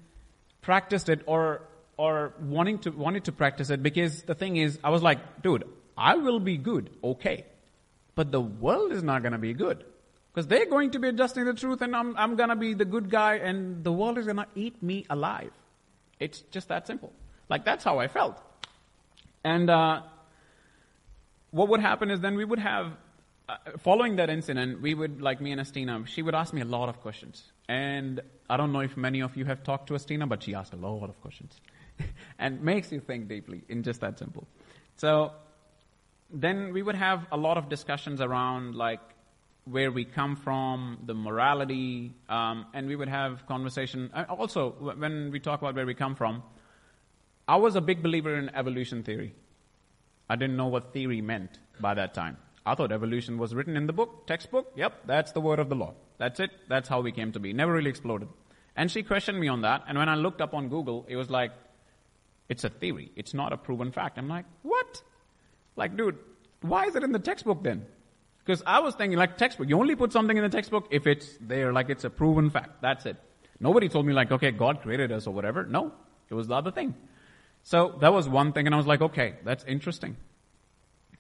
[0.61, 1.61] practiced it or
[1.97, 5.63] or wanting to wanted to practice it because the thing is I was like, dude,
[5.97, 7.45] I will be good, okay.
[8.15, 9.83] But the world is not gonna be good.
[10.33, 13.09] Because they're going to be adjusting the truth and I'm I'm gonna be the good
[13.09, 15.51] guy and the world is gonna eat me alive.
[16.19, 17.13] It's just that simple.
[17.49, 18.41] Like that's how I felt.
[19.43, 20.01] And uh,
[21.51, 22.93] what would happen is then we would have,
[23.47, 26.65] uh, following that incident, we would, like me and Astina, she would ask me a
[26.65, 27.43] lot of questions.
[27.69, 30.73] And I don't know if many of you have talked to Astina, but she asked
[30.73, 31.61] a lot of questions.
[32.39, 34.47] and makes you think deeply in just that simple.
[34.97, 35.31] So
[36.29, 38.99] then we would have a lot of discussions around like
[39.69, 44.09] where we come from, the morality, um, and we would have conversation.
[44.13, 46.43] Uh, also, when we talk about where we come from,
[47.47, 49.33] I was a big believer in evolution theory.
[50.29, 52.37] I didn't know what theory meant by that time.
[52.65, 54.73] I thought evolution was written in the book, textbook.
[54.75, 55.93] Yep, that's the word of the law.
[56.17, 56.51] That's it.
[56.67, 57.53] That's how we came to be.
[57.53, 58.27] Never really exploded.
[58.75, 59.83] And she questioned me on that.
[59.87, 61.51] And when I looked up on Google, it was like,
[62.49, 63.11] it's a theory.
[63.15, 64.17] It's not a proven fact.
[64.17, 65.01] I'm like, what?
[65.75, 66.17] Like, dude,
[66.61, 67.85] why is it in the textbook then?
[68.47, 69.67] Because I was thinking, like, textbook.
[69.67, 72.81] You only put something in the textbook if it's there, like it's a proven fact.
[72.81, 73.17] That's it.
[73.59, 75.65] Nobody told me, like, okay, God created us or whatever.
[75.65, 75.91] No,
[76.29, 76.95] it was the other thing.
[77.63, 80.15] So that was one thing, and I was like, okay, that's interesting.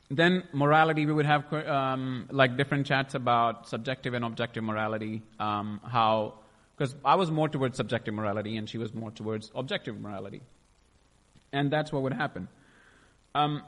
[0.09, 5.21] Then morality, we would have um, like different chats about subjective and objective morality.
[5.37, 6.35] Um, how,
[6.77, 10.43] because I was more towards subjective morality, and she was more towards objective morality,
[11.51, 12.47] and that's what would happen.
[13.35, 13.63] Um,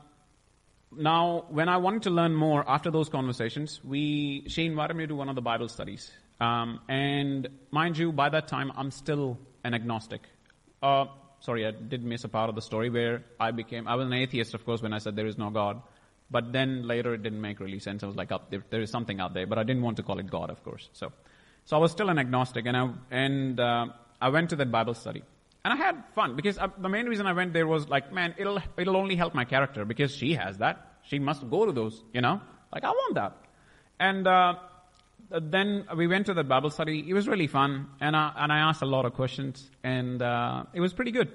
[0.96, 5.16] now, when I wanted to learn more after those conversations, we she invited me to
[5.16, 9.74] one of the Bible studies, um, and mind you, by that time I'm still an
[9.74, 10.22] agnostic.
[10.82, 11.06] Uh,
[11.42, 14.14] sorry, I did miss a part of the story where I became, I was an
[14.14, 15.82] atheist, of course, when I said there is no God.
[16.32, 18.04] But then later it didn't make really sense.
[18.04, 20.04] I was like, oh, there, there is something out there, but I didn't want to
[20.04, 20.90] call it God, of course.
[20.94, 21.12] So,
[21.66, 23.88] so I was still an agnostic, and I and uh,
[24.22, 25.24] I went to that Bible study,
[25.70, 28.12] and I had fun because I, uh, the main reason I went there was like,
[28.12, 30.98] man, it'll it'll only help my character because she has that.
[31.04, 32.42] She must go to those, you know.
[32.74, 33.38] Like I want that,
[34.00, 34.56] and uh,
[35.30, 37.06] then we went to the Bible study.
[37.08, 40.64] It was really fun, and I, and I asked a lot of questions, and uh,
[40.74, 41.32] it was pretty good.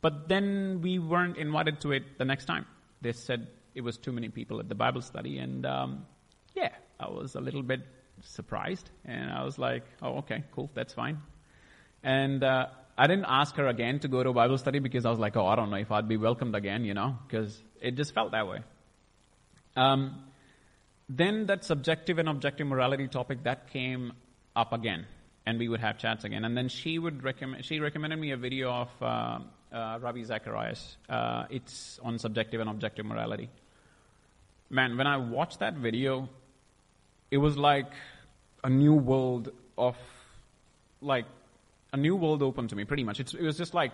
[0.00, 2.64] But then we weren't invited to it the next time.
[3.02, 6.06] They said it was too many people at the Bible study, and um,
[6.54, 7.82] yeah, I was a little bit
[8.22, 11.18] surprised, and I was like, "Oh, okay, cool, that's fine."
[12.02, 12.68] And uh,
[13.00, 15.46] I didn't ask her again to go to Bible study because I was like, "Oh,
[15.46, 18.46] I don't know if I'd be welcomed again," you know, because it just felt that
[18.46, 18.58] way.
[19.74, 20.00] Um,
[21.08, 24.12] then that subjective and objective morality topic that came
[24.54, 25.06] up again
[25.46, 28.36] and we would have chats again and then she would recommend she recommended me a
[28.36, 29.38] video of uh,
[29.72, 33.48] uh, ravi zacharias uh, it's on subjective and objective morality
[34.68, 36.28] man when i watched that video
[37.30, 37.92] it was like
[38.62, 39.96] a new world of
[41.00, 41.26] like
[41.92, 43.92] a new world opened to me pretty much it's, it was just like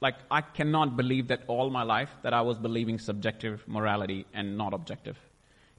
[0.00, 4.56] like i cannot believe that all my life that i was believing subjective morality and
[4.56, 5.16] not objective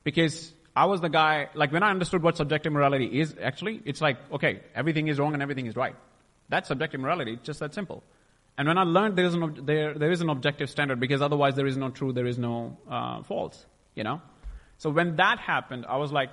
[0.04, 4.00] because I was the guy, like when I understood what subjective morality is, actually, it's
[4.00, 5.96] like, okay, everything is wrong and everything is right.
[6.50, 8.04] That's subjective morality, it's just that simple.
[8.58, 11.56] And when I learned there is an, there, there is an objective standard, because otherwise
[11.56, 14.22] there is no true, there is no uh, false, you know?
[14.78, 16.30] So when that happened, I was like,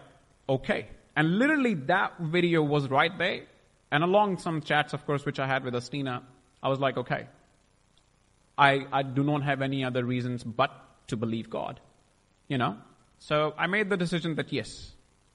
[0.48, 0.87] okay.
[1.16, 3.42] And literally that video was right there.
[3.90, 6.22] And along some chats, of course, which I had with Astina,
[6.62, 7.27] I was like, okay,
[8.57, 10.70] I, I do not have any other reasons but
[11.09, 11.81] to believe God,
[12.48, 12.77] you know?
[13.18, 14.92] So I made the decision that yes,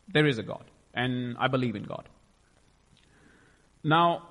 [0.08, 0.63] there is a God,
[0.94, 2.08] and I believe in God.
[3.84, 4.30] Now,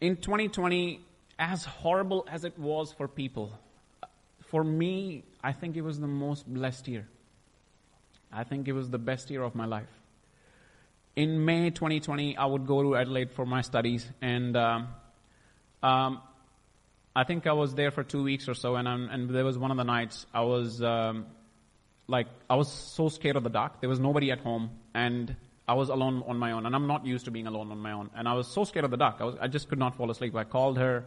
[0.00, 1.00] in 2020,
[1.38, 3.52] as horrible as it was for people,
[4.40, 7.06] for me, I think it was the most blessed year.
[8.32, 10.01] I think it was the best year of my life.
[11.14, 14.88] In May 2020, I would go to Adelaide for my studies, and um,
[15.82, 16.20] um,
[17.14, 19.70] I think I was there for two weeks or so, and, and there was one
[19.70, 21.26] of the nights I was um,
[22.08, 23.80] like I was so scared of the dark.
[23.80, 25.36] There was nobody at home, and
[25.68, 26.66] I was alone on my own.
[26.66, 28.10] And I'm not used to being alone on my own.
[28.14, 29.16] And I was so scared of the dark.
[29.20, 30.34] I was I just could not fall asleep.
[30.34, 31.04] I called her,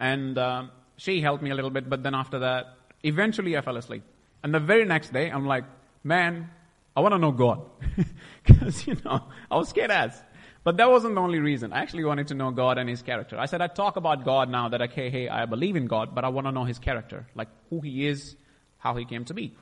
[0.00, 0.64] and uh,
[0.96, 1.88] she helped me a little bit.
[1.88, 4.04] But then after that, eventually I fell asleep.
[4.42, 5.64] And the very next day, I'm like,
[6.02, 6.50] man,
[6.96, 7.62] I want to know God,
[8.44, 10.20] because you know I was scared as.
[10.62, 11.74] But that wasn't the only reason.
[11.74, 13.38] I actually wanted to know God and His character.
[13.38, 16.24] I said I talk about God now that okay, hey, I believe in God, but
[16.24, 18.34] I want to know His character, like who He is,
[18.78, 19.54] how He came to be.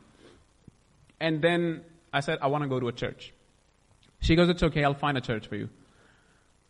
[1.18, 3.32] And then I said, I want to go to a church.
[4.20, 5.68] She goes, It's okay, I'll find a church for you.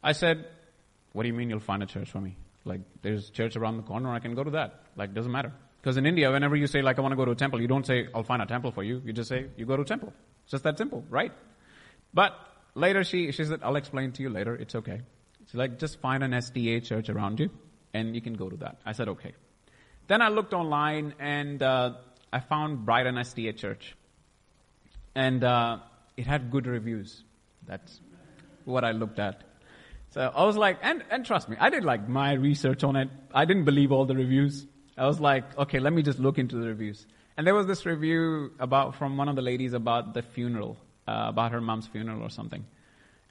[0.03, 0.47] I said,
[1.13, 2.37] What do you mean you'll find a church for me?
[2.65, 4.85] Like, there's a church around the corner, I can go to that.
[4.97, 5.53] Like, doesn't matter.
[5.81, 7.67] Because in India, whenever you say, like, I want to go to a temple, you
[7.67, 9.03] don't say, I'll find a temple for you.
[9.05, 10.13] You just say, You go to a temple.
[10.53, 11.33] Just that simple, right?
[12.13, 12.39] But
[12.75, 14.55] later she, she said, I'll explain to you later.
[14.55, 15.01] It's okay.
[15.47, 17.49] She's like, just find an SDA church around you
[17.95, 18.77] and you can go to that.
[18.85, 19.33] I said, okay.
[20.09, 21.95] Then I looked online and uh,
[22.31, 23.97] I found Brighton SDA Church
[25.15, 25.79] and uh,
[26.19, 27.25] it had good reviews.
[27.67, 28.01] That's
[28.67, 29.45] what I looked at.
[30.11, 33.09] So I was like, and, and trust me, I did like my research on it.
[33.33, 34.67] I didn't believe all the reviews.
[34.99, 37.07] I was like, okay, let me just look into the reviews.
[37.37, 40.77] And there was this review about from one of the ladies about the funeral,
[41.09, 42.65] uh, about her mom's funeral or something.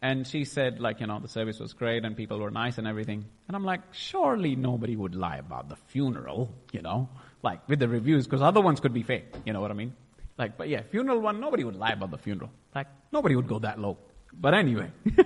[0.02, 2.88] And she said, like, you know, the service was great and people were nice and
[2.88, 3.24] everything.
[3.48, 7.08] And I'm like, surely nobody would lie about the funeral, you know,
[7.44, 9.26] like with the reviews, because other ones could be fake.
[9.46, 9.94] You know what I mean?
[10.40, 12.50] Like, but yeah, funeral one, nobody would lie about the funeral.
[12.74, 14.00] Like, nobody would go that low.
[14.34, 14.90] But anyway.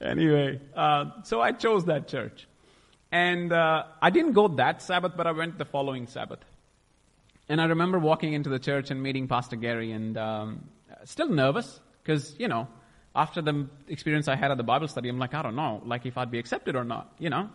[0.00, 2.46] anyway, uh, so I chose that church.
[3.14, 6.40] And uh, I didn't go that Sabbath, but I went the following Sabbath.
[7.48, 10.68] And I remember walking into the church and meeting Pastor Gary and um,
[11.04, 12.66] still nervous because, you know,
[13.14, 16.06] after the experience I had at the Bible study, I'm like, I don't know, like
[16.06, 17.50] if I'd be accepted or not, you know.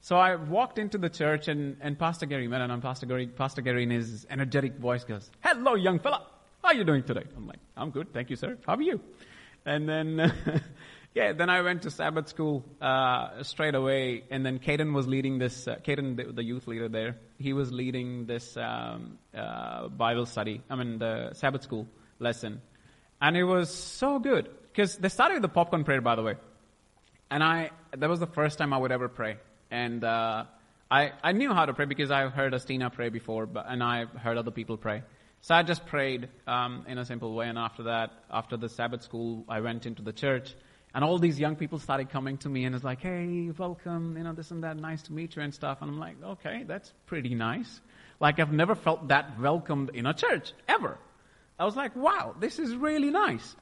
[0.00, 3.28] So I walked into the church and, and Pastor Gary met and I'm Pastor Gary,
[3.28, 6.26] Pastor Gary in his energetic voice goes, hello young fella,
[6.62, 7.22] how are you doing today?
[7.36, 9.00] I'm like, I'm good, thank you sir, how are you?
[9.66, 10.32] And then,
[11.16, 15.38] yeah, then I went to Sabbath school, uh, straight away and then Caden was leading
[15.38, 20.26] this, uh, Caden, the, the, youth leader there, he was leading this, um, uh, Bible
[20.26, 22.60] study, I mean the Sabbath school lesson.
[23.18, 26.34] And it was so good because they started with the popcorn prayer, by the way.
[27.30, 29.38] And I, that was the first time I would ever pray.
[29.70, 30.44] And, uh,
[30.90, 34.10] I, I knew how to pray because I've heard Astina pray before, but, and I've
[34.10, 35.02] heard other people pray.
[35.40, 37.48] So I just prayed, um, in a simple way.
[37.48, 40.54] And after that, after the Sabbath school, I went into the church
[40.96, 44.24] and all these young people started coming to me and it's like, hey, welcome, you
[44.24, 45.82] know, this and that, nice to meet you and stuff.
[45.82, 47.82] And I'm like, okay, that's pretty nice.
[48.18, 50.96] Like I've never felt that welcomed in a church, ever.
[51.58, 53.56] I was like, wow, this is really nice.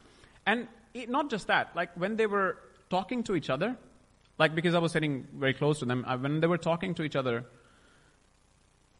[0.47, 2.57] And it, not just that, like when they were
[2.89, 3.77] talking to each other,
[4.39, 7.03] like because I was sitting very close to them, I, when they were talking to
[7.03, 7.47] each other,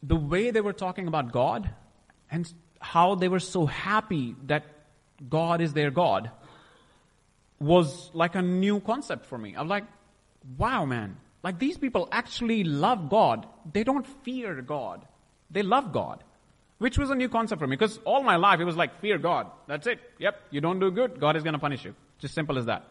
[0.03, 1.71] the way they were talking about God
[2.33, 4.65] and how they were so happy that
[5.31, 6.33] God is their God
[7.65, 9.55] was like a new concept for me.
[9.57, 9.85] I'm like,
[10.59, 11.17] wow, man.
[11.43, 13.47] Like these people actually love God.
[13.73, 15.05] They don't fear God.
[15.51, 16.23] They love God.
[16.79, 19.19] Which was a new concept for me because all my life it was like fear
[19.19, 19.47] God.
[19.67, 20.01] That's it.
[20.19, 20.41] Yep.
[20.51, 21.21] You don't do good.
[21.21, 21.95] God is going to punish you.
[22.19, 22.85] Just simple as that.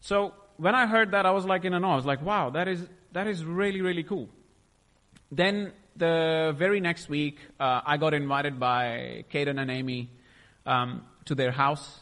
[0.00, 1.92] So when I heard that, I was like in an awe.
[1.92, 4.28] I was like, wow, that is, that is really, really cool.
[5.30, 10.10] Then the very next week, uh, I got invited by Caden and Amy
[10.66, 12.01] um, to their house.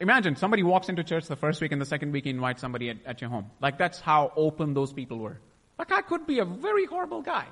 [0.00, 2.96] Imagine somebody walks into church the first week and the second week invite somebody at,
[3.04, 3.50] at your home.
[3.60, 5.38] Like that's how open those people were.
[5.78, 7.46] Like I could be a very horrible guy,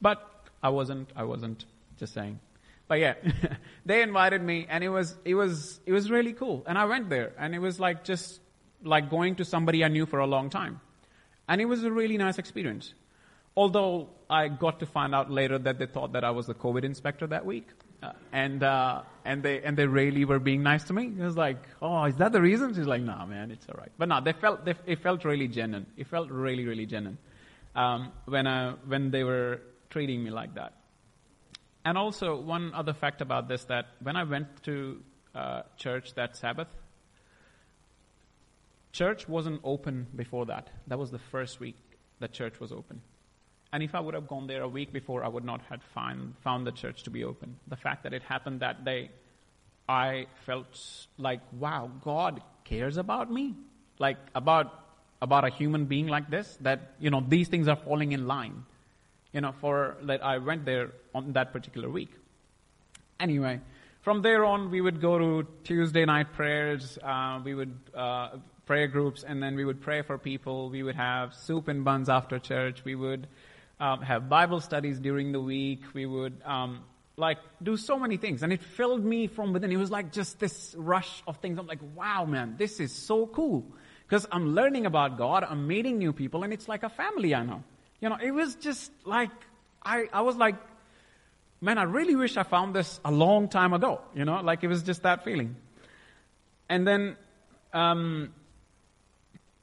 [0.00, 0.28] but
[0.62, 1.10] I wasn't.
[1.14, 1.64] I wasn't.
[1.98, 2.40] Just saying.
[2.88, 3.14] But yeah,
[3.86, 6.64] they invited me and it was, it was, it was really cool.
[6.66, 8.40] And I went there and it was like just
[8.82, 10.80] like going to somebody I knew for a long time.
[11.48, 12.92] And it was a really nice experience.
[13.56, 16.84] Although I got to find out later that they thought that I was the COVID
[16.84, 17.68] inspector that week.
[18.02, 21.06] Uh, and, uh, and they, and they really were being nice to me.
[21.06, 22.74] It was like, oh, is that the reason?
[22.74, 23.92] She's like, nah, man, it's alright.
[23.96, 25.86] But no, they felt, they, it felt really genuine.
[25.96, 27.18] It felt really, really genuine.
[27.76, 30.72] Um, when, uh, when they were treating me like that.
[31.84, 35.00] And also, one other fact about this that when I went to
[35.34, 36.68] uh, church that Sabbath,
[38.92, 40.68] church wasn't open before that.
[40.86, 41.76] That was the first week
[42.20, 43.00] that church was open.
[43.72, 46.34] And if I would have gone there a week before, I would not have find,
[46.44, 47.56] found the church to be open.
[47.68, 49.10] The fact that it happened that day,
[49.88, 50.78] I felt
[51.16, 53.54] like, wow, God cares about me.
[53.98, 54.84] Like about,
[55.22, 58.64] about a human being like this, that, you know, these things are falling in line
[59.32, 62.10] you know, for that I went there on that particular week.
[63.18, 63.60] Anyway,
[64.02, 66.98] from there on, we would go to Tuesday night prayers.
[67.02, 68.30] Uh, we would uh,
[68.66, 70.68] prayer groups, and then we would pray for people.
[70.70, 72.84] We would have soup and buns after church.
[72.84, 73.26] We would
[73.82, 75.82] um, have Bible studies during the week.
[75.92, 76.84] We would um,
[77.16, 79.72] like do so many things, and it filled me from within.
[79.72, 81.58] It was like just this rush of things.
[81.58, 83.66] I'm like, wow, man, this is so cool
[84.06, 85.42] because I'm learning about God.
[85.42, 87.64] I'm meeting new people, and it's like a family I know.
[88.00, 89.30] You know, it was just like,
[89.84, 90.54] I, I was like,
[91.60, 94.00] man, I really wish I found this a long time ago.
[94.14, 95.56] You know, like it was just that feeling.
[96.68, 97.16] And then,
[97.72, 98.32] um,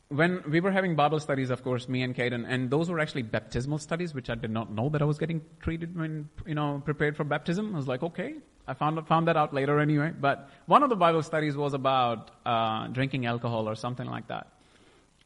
[0.09, 3.21] when we were having Bible studies, of course, me and Caden, and those were actually
[3.21, 6.81] baptismal studies, which I did not know that I was getting treated when, you know,
[6.83, 7.73] prepared for baptism.
[7.75, 8.35] I was like, okay.
[8.67, 10.11] I found, found that out later anyway.
[10.19, 14.47] But one of the Bible studies was about uh, drinking alcohol or something like that.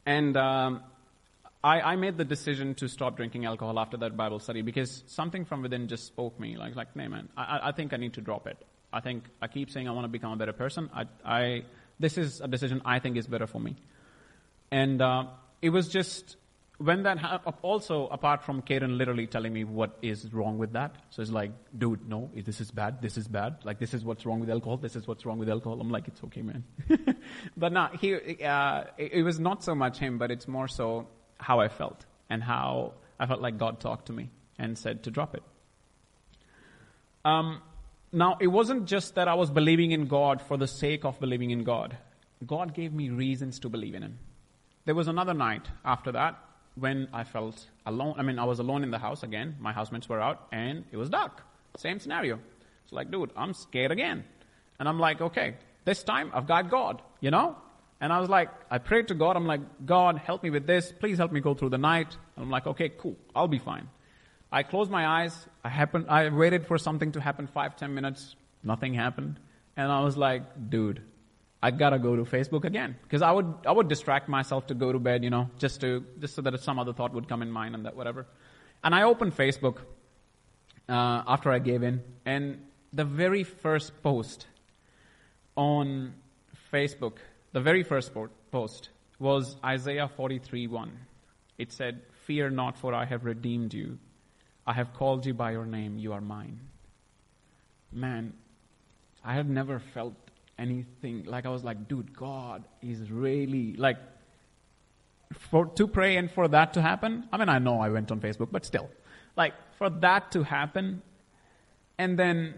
[0.06, 0.82] And um,
[1.62, 5.46] I, I made the decision to stop drinking alcohol after that Bible study because something
[5.46, 6.58] from within just spoke me.
[6.58, 8.58] Like, like, hey man, I, I think I need to drop it.
[8.92, 10.90] I think I keep saying I want to become a better person.
[10.94, 11.64] I, I,
[11.98, 13.76] this is a decision I think is better for me.
[14.70, 15.26] And uh,
[15.62, 16.36] it was just
[16.78, 20.96] when that ha- also apart from Karen literally telling me what is wrong with that.
[21.10, 23.00] So it's like, dude, no, this is bad.
[23.00, 23.58] This is bad.
[23.64, 24.76] Like this is what's wrong with alcohol.
[24.76, 25.80] This is what's wrong with alcohol.
[25.80, 26.64] I'm like, it's okay, man.
[27.56, 31.08] but no, he, uh, it, it was not so much him, but it's more so
[31.38, 35.10] how I felt and how I felt like God talked to me and said to
[35.10, 35.42] drop it.
[37.24, 37.62] Um,
[38.12, 41.50] now, it wasn't just that I was believing in God for the sake of believing
[41.50, 41.96] in God.
[42.46, 44.18] God gave me reasons to believe in Him.
[44.86, 46.38] There was another night after that
[46.74, 48.14] when I felt alone.
[48.18, 49.56] I mean, I was alone in the house again.
[49.58, 51.42] My housemates were out and it was dark.
[51.76, 52.38] Same scenario.
[52.84, 54.24] It's like, dude, I'm scared again.
[54.78, 55.54] And I'm like, okay,
[55.84, 57.56] this time I've got God, you know?
[58.00, 59.36] And I was like, I prayed to God.
[59.36, 60.92] I'm like, God, help me with this.
[60.92, 62.14] Please help me go through the night.
[62.36, 63.16] And I'm like, okay, cool.
[63.34, 63.88] I'll be fine.
[64.52, 65.46] I closed my eyes.
[65.64, 68.36] I happened, I waited for something to happen five, ten minutes.
[68.62, 69.40] Nothing happened.
[69.76, 71.00] And I was like, dude,
[71.64, 72.94] I gotta go to Facebook again.
[73.08, 76.04] Cause I would, I would distract myself to go to bed, you know, just to,
[76.20, 78.26] just so that some other thought would come in mind and that whatever.
[78.82, 79.78] And I opened Facebook,
[80.90, 82.02] uh, after I gave in.
[82.26, 84.46] And the very first post
[85.56, 86.12] on
[86.70, 87.14] Facebook,
[87.52, 88.12] the very first
[88.50, 90.92] post was Isaiah 43 1.
[91.56, 93.98] It said, Fear not, for I have redeemed you.
[94.66, 95.96] I have called you by your name.
[95.96, 96.60] You are mine.
[97.90, 98.34] Man,
[99.24, 100.23] I had never felt
[100.58, 103.98] anything like I was like, dude, God is really like
[105.32, 107.24] for to pray and for that to happen.
[107.32, 108.88] I mean, I know I went on Facebook, but still,
[109.36, 111.02] like for that to happen,
[111.98, 112.54] and then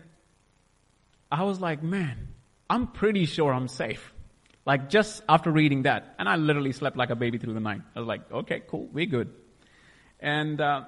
[1.30, 2.28] I was like, man,
[2.68, 4.12] I'm pretty sure I'm safe.
[4.64, 7.82] Like just after reading that, and I literally slept like a baby through the night.
[7.94, 9.32] I was like, okay, cool, we're good.
[10.20, 10.84] And uh,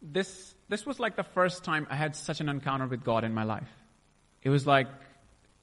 [0.00, 3.34] this this was like the first time I had such an encounter with God in
[3.34, 3.68] my life.
[4.42, 4.88] It was like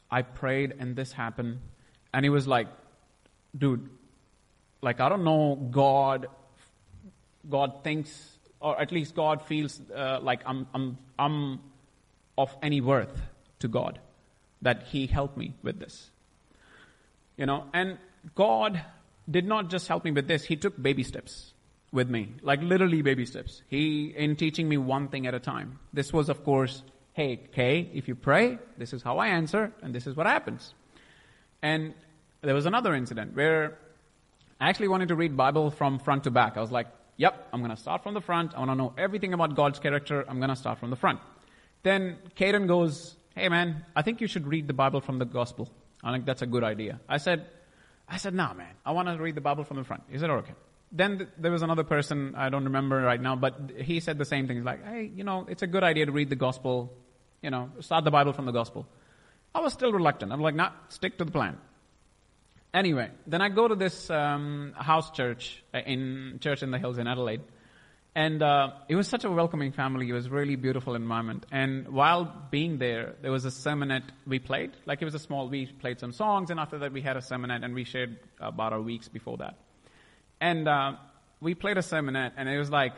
[0.09, 1.59] I prayed and this happened,
[2.13, 2.67] and he was like,
[3.57, 3.89] dude,
[4.81, 6.27] like I don't know, God,
[7.49, 11.59] God thinks, or at least God feels uh, like I'm I'm I'm
[12.37, 13.21] of any worth
[13.59, 13.99] to God
[14.61, 16.09] that He helped me with this.
[17.37, 17.97] You know, and
[18.35, 18.81] God
[19.29, 21.53] did not just help me with this, He took baby steps
[21.91, 23.61] with me, like literally baby steps.
[23.67, 25.79] He, in teaching me one thing at a time.
[25.93, 26.83] This was, of course,
[27.17, 30.75] hey, Kay, if you pray, this is how I answer, and this is what happens.
[31.63, 31.95] And
[32.41, 33.79] there was another incident where
[34.61, 36.57] I actually wanted to read Bible from front to back.
[36.57, 38.53] I was like, yep, I'm going to start from the front.
[38.53, 40.23] I want to know everything about God's character.
[40.27, 41.19] I'm going to start from the front.
[41.81, 45.71] Then Caden goes, hey man, I think you should read the Bible from the gospel.
[46.03, 46.99] I think that's a good idea.
[47.09, 47.47] I said,
[48.07, 50.03] I said, nah man, I want to read the Bible from the front.
[50.11, 50.53] He said, okay.
[50.91, 54.25] Then th- there was another person, I don't remember right now, but he said the
[54.25, 54.57] same thing.
[54.57, 56.93] He's like, hey, you know, it's a good idea to read the gospel,
[57.41, 58.87] you know, start the Bible from the gospel.
[59.53, 60.31] I was still reluctant.
[60.31, 61.57] I'm like, nah, stick to the plan.
[62.73, 66.97] Anyway, then I go to this um, house church uh, in Church in the Hills
[66.97, 67.41] in Adelaide.
[68.13, 70.09] And uh, it was such a welcoming family.
[70.09, 71.45] It was really beautiful environment.
[71.51, 74.71] And while being there, there was a sermonette we played.
[74.85, 77.21] Like it was a small, we played some songs, and after that we had a
[77.21, 79.55] sermonette, and we shared about our weeks before that.
[80.41, 80.93] And uh,
[81.41, 82.93] we played a sermonette, and it was like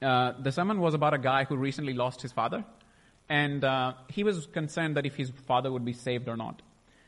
[0.00, 2.64] uh, the sermon was about a guy who recently lost his father,
[3.28, 6.62] and uh, he was concerned that if his father would be saved or not.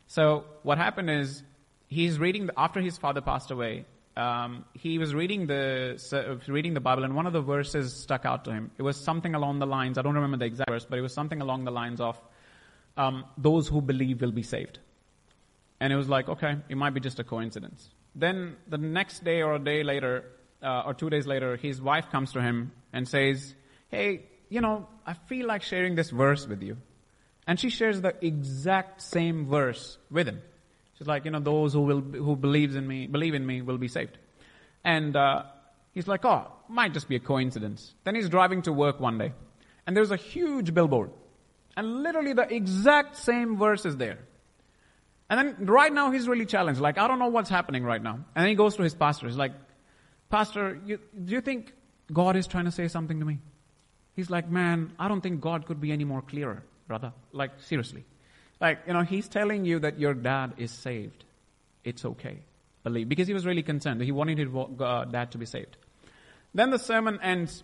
[0.06, 1.42] So what happened is
[1.88, 3.84] he's reading the, after his father passed away
[4.16, 8.46] um, he was reading the reading the Bible, and one of the verses stuck out
[8.46, 8.70] to him.
[8.78, 9.98] It was something along the lines.
[9.98, 12.18] I don't remember the exact verse, but it was something along the lines of,
[12.96, 14.78] um, "Those who believe will be saved."
[15.80, 17.90] And it was like, okay, it might be just a coincidence.
[18.14, 20.24] Then the next day or a day later,
[20.62, 23.54] uh, or two days later, his wife comes to him and says,
[23.90, 26.76] "Hey, you know, I feel like sharing this verse with you."
[27.46, 30.42] And she shares the exact same verse with him.
[30.98, 33.78] She's like, you know, those who will, who believes in me, believe in me will
[33.78, 34.18] be saved.
[34.82, 35.44] And, uh,
[35.92, 37.94] he's like, oh, might just be a coincidence.
[38.04, 39.32] Then he's driving to work one day.
[39.86, 41.10] And there's a huge billboard.
[41.76, 44.18] And literally the exact same verse is there.
[45.28, 46.80] And then right now he's really challenged.
[46.80, 48.14] Like, I don't know what's happening right now.
[48.14, 49.26] And then he goes to his pastor.
[49.26, 49.52] He's like,
[50.30, 51.72] Pastor, you, do you think
[52.12, 53.38] God is trying to say something to me?
[54.16, 57.12] He's like, man, I don't think God could be any more clearer, brother.
[57.32, 58.04] Like, seriously.
[58.60, 61.24] Like, you know, he's telling you that your dad is saved.
[61.84, 62.38] It's okay.
[62.82, 63.08] Believe.
[63.08, 64.00] Because he was really concerned.
[64.00, 64.48] He wanted his
[64.80, 65.76] uh, dad to be saved.
[66.54, 67.62] Then the sermon ends,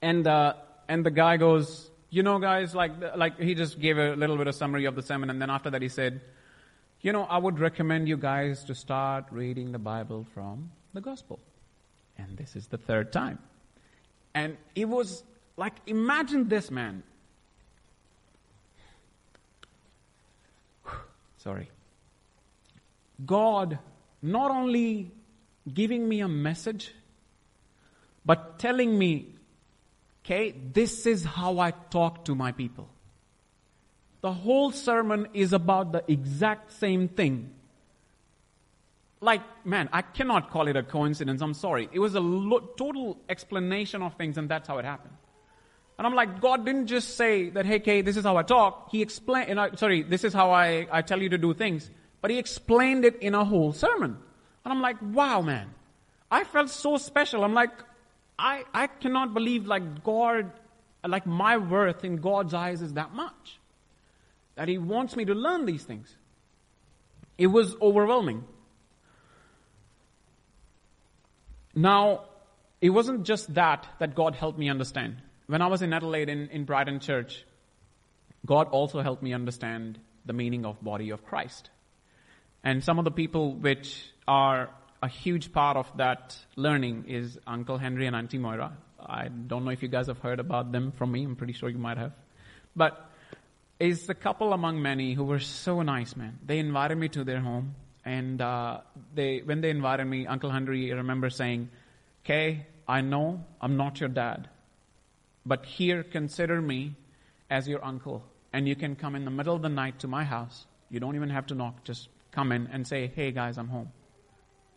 [0.00, 0.54] and, uh,
[0.88, 4.46] and the guy goes, you know, guys, like, like he just gave a little bit
[4.46, 6.20] of summary of the sermon, and then after that he said,
[7.00, 11.40] you know, I would recommend you guys to start reading the Bible from the gospel.
[12.18, 13.38] And this is the third time.
[14.34, 15.24] And it was
[15.60, 17.02] like, imagine this man.
[21.36, 21.68] Sorry.
[23.26, 23.78] God
[24.22, 25.10] not only
[25.72, 26.94] giving me a message,
[28.24, 29.34] but telling me,
[30.24, 32.88] okay, this is how I talk to my people.
[34.22, 37.52] The whole sermon is about the exact same thing.
[39.20, 41.42] Like, man, I cannot call it a coincidence.
[41.42, 41.90] I'm sorry.
[41.92, 45.19] It was a lo- total explanation of things, and that's how it happened.
[46.00, 48.88] And I'm like, God didn't just say that, hey, Kay, this is how I talk.
[48.90, 51.90] He explained, you sorry, this is how I, I tell you to do things.
[52.22, 54.16] But he explained it in a whole sermon.
[54.64, 55.68] And I'm like, wow, man.
[56.30, 57.44] I felt so special.
[57.44, 57.72] I'm like,
[58.38, 60.50] I, I cannot believe like God,
[61.06, 63.60] like my worth in God's eyes is that much.
[64.54, 66.16] that He wants me to learn these things.
[67.36, 68.44] It was overwhelming.
[71.74, 72.22] Now,
[72.80, 75.20] it wasn't just that that God helped me understand.
[75.50, 77.44] When I was in Adelaide in, in Brighton Church,
[78.46, 81.70] God also helped me understand the meaning of body of Christ.
[82.62, 84.70] And some of the people which are
[85.02, 88.76] a huge part of that learning is Uncle Henry and Auntie Moira.
[89.04, 91.24] I don't know if you guys have heard about them from me.
[91.24, 92.12] I'm pretty sure you might have.
[92.76, 93.10] But
[93.80, 96.38] it's a couple among many who were so nice, man.
[96.46, 97.74] They invited me to their home.
[98.04, 98.82] And uh,
[99.16, 101.70] they, when they invited me, Uncle Henry, I remember saying,
[102.22, 104.48] Kay, I know I'm not your dad,
[105.44, 106.96] but here consider me
[107.48, 108.24] as your uncle.
[108.52, 110.66] And you can come in the middle of the night to my house.
[110.90, 111.84] You don't even have to knock.
[111.84, 113.92] Just come in and say, hey guys, I'm home.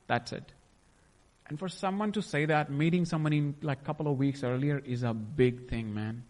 [0.08, 0.52] That's it.
[1.48, 5.04] And for someone to say that, meeting somebody like a couple of weeks earlier is
[5.04, 6.24] a big thing, man.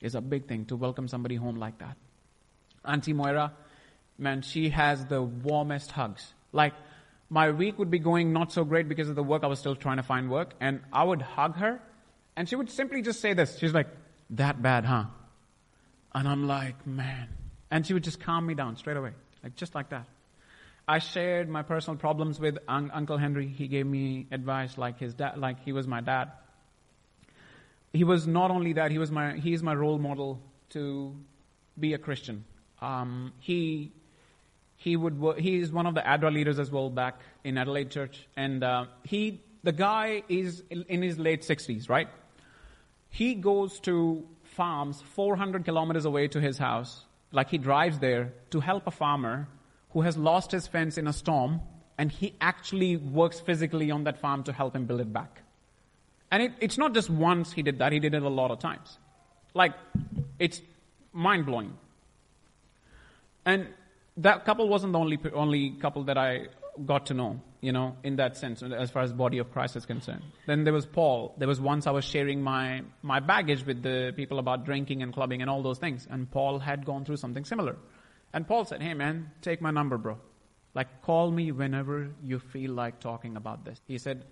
[0.00, 1.96] Is a big thing to welcome somebody home like that.
[2.84, 3.52] Auntie Moira,
[4.16, 6.32] man, she has the warmest hugs.
[6.52, 6.74] Like,
[7.30, 9.44] my week would be going not so great because of the work.
[9.44, 10.54] I was still trying to find work.
[10.60, 11.80] And I would hug her,
[12.38, 13.58] and she would simply just say this.
[13.58, 13.88] She's like,
[14.30, 15.06] that bad, huh?
[16.14, 17.28] And I'm like, man.
[17.68, 19.10] And she would just calm me down straight away.
[19.42, 20.06] Like, just like that.
[20.86, 23.48] I shared my personal problems with un- Uncle Henry.
[23.48, 26.30] He gave me advice like his dad, like he was my dad.
[27.92, 31.16] He was not only that, he was my, he is my role model to
[31.76, 32.44] be a Christian.
[32.80, 33.90] Um, he,
[34.76, 38.28] he would, he is one of the ADRA leaders as well back in Adelaide Church.
[38.36, 42.08] And, uh, he, the guy is in his late 60s, right?
[43.10, 47.04] He goes to farms 400 kilometers away to his house.
[47.32, 49.48] Like he drives there to help a farmer
[49.90, 51.60] who has lost his fence in a storm,
[51.96, 55.42] and he actually works physically on that farm to help him build it back.
[56.30, 58.58] And it, it's not just once he did that, he did it a lot of
[58.58, 58.98] times.
[59.54, 59.72] Like,
[60.38, 60.60] it's
[61.12, 61.72] mind blowing.
[63.44, 63.66] And
[64.18, 66.48] that couple wasn't the only, only couple that I
[66.84, 69.84] got to know, you know, in that sense, as far as body of Christ is
[69.84, 70.22] concerned.
[70.46, 71.34] Then there was Paul.
[71.38, 75.12] There was once I was sharing my, my baggage with the people about drinking and
[75.12, 77.76] clubbing and all those things, and Paul had gone through something similar.
[78.32, 80.18] And Paul said, Hey man, take my number, bro.
[80.74, 83.80] Like, call me whenever you feel like talking about this.
[83.88, 84.24] He said,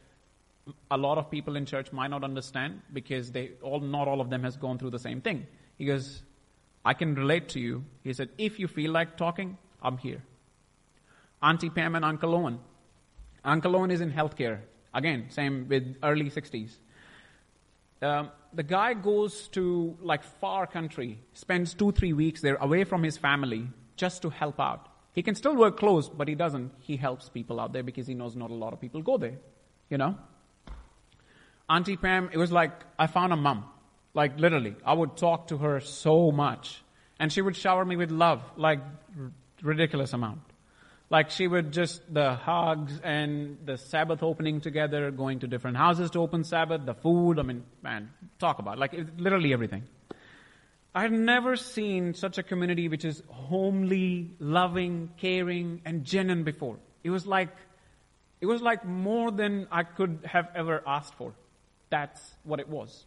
[0.90, 4.30] a lot of people in church might not understand because they all, not all of
[4.30, 5.46] them has gone through the same thing.
[5.78, 6.22] He goes,
[6.84, 7.84] I can relate to you.
[8.04, 10.22] He said, if you feel like talking, I'm here.
[11.42, 12.58] Auntie Pam and Uncle Owen.
[13.46, 14.58] Uncle Owen is in healthcare.
[14.92, 16.72] Again, same with early 60s.
[18.02, 23.02] Um, the guy goes to like far country, spends two, three weeks there away from
[23.02, 24.88] his family, just to help out.
[25.12, 26.72] He can still work close, but he doesn't.
[26.80, 29.38] He helps people out there because he knows not a lot of people go there.
[29.88, 30.18] You know?
[31.70, 33.64] Auntie Pam, it was like I found a mom.
[34.12, 34.76] Like literally.
[34.84, 36.82] I would talk to her so much.
[37.18, 38.80] And she would shower me with love, like
[39.18, 39.32] r-
[39.62, 40.40] ridiculous amount.
[41.08, 46.10] Like she would just, the hugs and the Sabbath opening together, going to different houses
[46.12, 49.84] to open Sabbath, the food, I mean, man, talk about, like literally everything.
[50.94, 56.78] I had never seen such a community which is homely, loving, caring, and genuine before.
[57.04, 57.54] It was like,
[58.40, 61.34] it was like more than I could have ever asked for.
[61.90, 63.04] That's what it was.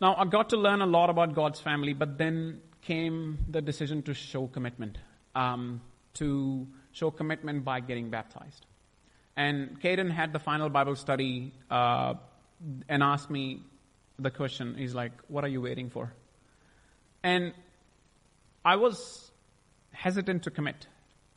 [0.00, 4.02] Now, I got to learn a lot about God's family, but then came the decision
[4.02, 4.96] to show commitment,
[5.34, 5.80] um,
[6.18, 8.66] to show commitment by getting baptized.
[9.36, 12.14] And Caden had the final Bible study uh,
[12.88, 13.62] and asked me,
[14.18, 14.74] the question.
[14.76, 16.12] He's like, What are you waiting for?
[17.22, 17.52] And
[18.64, 19.30] I was
[19.92, 20.86] hesitant to commit.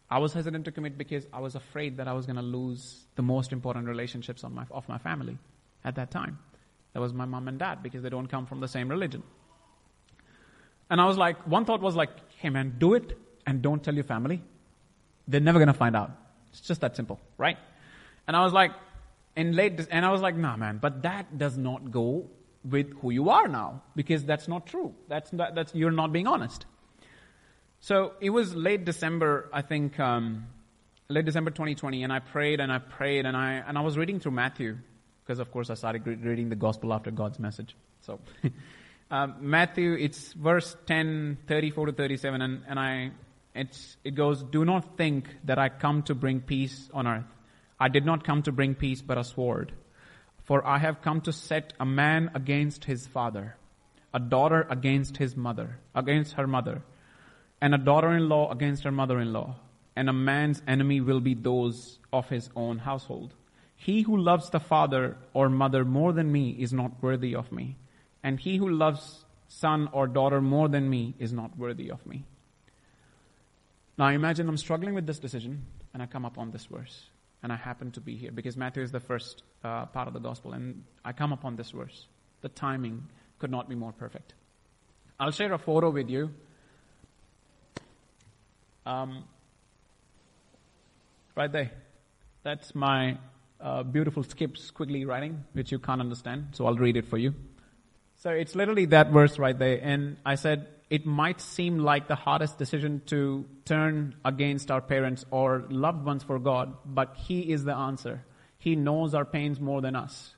[0.09, 3.05] I was hesitant to commit because I was afraid that I was going to lose
[3.15, 5.37] the most important relationships my, of my family
[5.85, 6.37] at that time.
[6.93, 9.23] That was my mom and dad because they don't come from the same religion.
[10.89, 13.17] And I was like, one thought was like, hey man, do it
[13.47, 14.43] and don't tell your family.
[15.31, 16.11] They're never going to find out.
[16.51, 17.57] It's just that simple, right?
[18.27, 18.71] And I was like,
[19.35, 22.29] in late, and I was like, nah man, but that does not go
[22.63, 24.93] with who you are now because that's not true.
[25.07, 26.65] That's, not, that's you're not being honest.
[27.79, 30.47] So it was late December, I think, um,
[31.09, 34.19] late December 2020, and I prayed and I prayed and I and I was reading
[34.19, 34.77] through Matthew
[35.23, 37.75] because, of course, I started reading the gospel after God's message.
[38.01, 38.19] So.
[39.11, 43.11] um, Matthew, it's verse 10, 34 to 37, and, and I,
[43.53, 47.25] it's, it goes, Do not think that I come to bring peace on earth.
[47.79, 49.73] I did not come to bring peace, but a sword.
[50.43, 53.55] For I have come to set a man against his father,
[54.13, 56.81] a daughter against his mother, against her mother,
[57.59, 59.55] and a daughter-in-law against her mother-in-law.
[59.95, 63.33] And a man's enemy will be those of his own household.
[63.75, 67.77] He who loves the father or mother more than me is not worthy of me.
[68.23, 72.23] And he who loves son or daughter more than me is not worthy of me.
[74.01, 77.03] Now imagine I'm struggling with this decision and I come upon this verse
[77.43, 80.19] and I happen to be here because Matthew is the first uh, part of the
[80.19, 82.07] gospel and I come upon this verse.
[82.41, 83.03] The timing
[83.37, 84.33] could not be more perfect.
[85.19, 86.31] I'll share a photo with you.
[88.87, 89.23] Um,
[91.35, 91.69] right there.
[92.41, 93.19] That's my
[93.59, 97.35] uh, beautiful skip squiggly writing, which you can't understand, so I'll read it for you.
[98.15, 102.15] So it's literally that verse right there, and I said, it might seem like the
[102.15, 107.63] hardest decision to turn against our parents or loved ones for God, but He is
[107.63, 108.25] the answer.
[108.57, 110.35] He knows our pains more than us.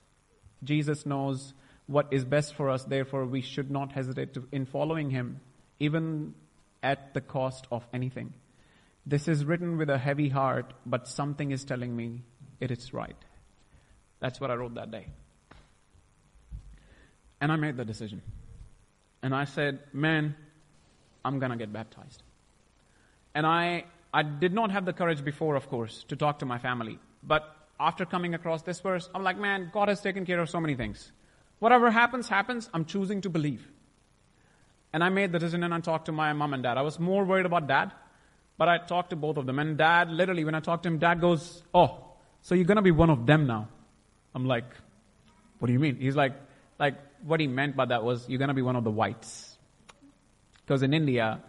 [0.64, 1.56] Jesus knows
[1.88, 5.42] what is best for us, therefore we should not hesitate to, in following Him,
[5.80, 6.36] even
[6.84, 8.36] at the cost of anything.
[9.08, 12.22] This is written with a heavy heart, but something is telling me
[12.60, 13.18] it is right.
[14.20, 15.08] That's what I wrote that day.
[17.42, 18.22] And I made the decision.
[19.24, 20.36] And I said, man,
[21.24, 22.24] I'm going to get baptized.
[23.36, 26.58] And I, I did not have the courage before, of course, to talk to my
[26.58, 27.00] family.
[27.24, 27.44] But
[27.80, 30.76] after coming across this verse, I'm like, man, God has taken care of so many
[30.76, 31.12] things.
[31.60, 32.70] Whatever happens, happens.
[32.74, 33.68] I'm choosing to believe.
[34.92, 36.78] And I made the decision and I talked to my mom and dad.
[36.78, 37.92] I was more worried about dad,
[38.58, 39.58] but I talked to both of them.
[39.58, 42.00] And dad, literally, when I talked to him, dad goes, Oh,
[42.42, 43.70] so you're going to be one of them now.
[44.36, 44.66] I'm like,
[45.58, 45.96] What do you mean?
[45.96, 46.34] He's like,
[46.78, 49.53] like, what he meant by that was, you're going to be one of the whites.
[50.66, 51.42] Because in India,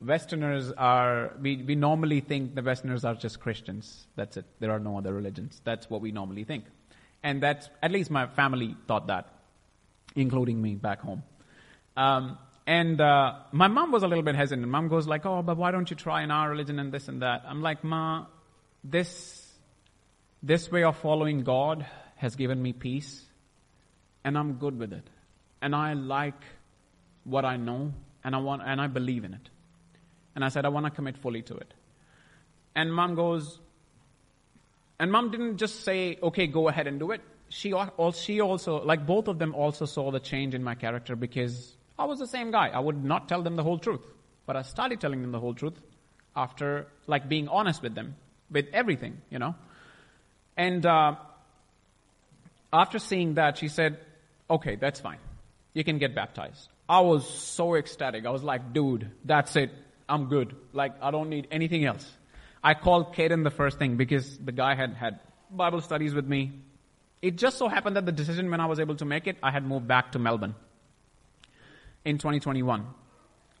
[0.00, 4.06] Westerners are, we, we normally think the Westerners are just Christians.
[4.16, 4.44] That's it.
[4.60, 5.60] There are no other religions.
[5.64, 6.64] That's what we normally think.
[7.22, 9.28] And that's, at least my family thought that,
[10.14, 11.22] including me back home.
[11.96, 14.66] Um, and uh, my mom was a little bit hesitant.
[14.66, 17.20] Mom goes like, "Oh, but why don't you try in our religion and this and
[17.22, 18.26] that?" I'm like, "Ma,
[18.82, 19.52] this
[20.42, 21.86] this way of following God
[22.16, 23.22] has given me peace,
[24.24, 25.06] and I'm good with it,
[25.60, 26.40] and I like
[27.24, 27.92] what I know,
[28.24, 29.48] and I want and I believe in it.
[30.34, 31.72] And I said I want to commit fully to it.
[32.74, 33.60] And mom goes,
[34.98, 37.20] and mom didn't just say, okay, go ahead and do it.
[37.48, 37.72] She,
[38.14, 42.06] she also, like both of them also saw the change in my character because I
[42.06, 42.68] was the same guy.
[42.68, 44.00] I would not tell them the whole truth.
[44.46, 45.80] But I started telling them the whole truth
[46.34, 48.16] after, like, being honest with them,
[48.50, 49.54] with everything, you know.
[50.56, 51.14] And uh,
[52.72, 53.98] after seeing that, she said,
[54.50, 55.18] okay, that's fine.
[55.74, 56.68] You can get baptized.
[56.88, 58.26] I was so ecstatic.
[58.26, 59.70] I was like, dude, that's it.
[60.08, 60.54] I'm good.
[60.72, 62.10] Like, I don't need anything else.
[62.62, 65.20] I called Caden the first thing because the guy had had
[65.50, 66.52] Bible studies with me.
[67.22, 69.50] It just so happened that the decision when I was able to make it, I
[69.50, 70.54] had moved back to Melbourne
[72.04, 72.86] in 2021.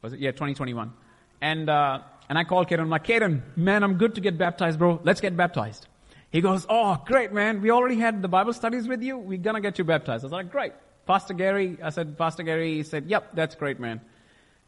[0.02, 0.20] Was it?
[0.20, 0.92] Yeah, 2021.
[1.40, 2.80] And, uh, and I called Caden.
[2.80, 5.00] I'm like, Caden, man, I'm good to get baptized, bro.
[5.02, 5.86] Let's get baptized.
[6.30, 7.62] He goes, oh, great, man.
[7.62, 9.16] We already had the Bible studies with you.
[9.16, 10.24] We're gonna get you baptized.
[10.24, 10.72] I was like, great.
[11.06, 14.00] Pastor Gary, I said, Pastor Gary said, yep, that's great, man.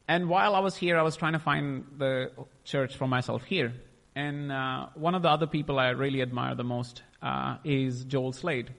[0.09, 2.31] And while I was here, I was trying to find the
[2.65, 3.73] church for myself here.
[4.15, 8.33] And uh, one of the other people I really admire the most uh, is Joel
[8.33, 8.73] Slade.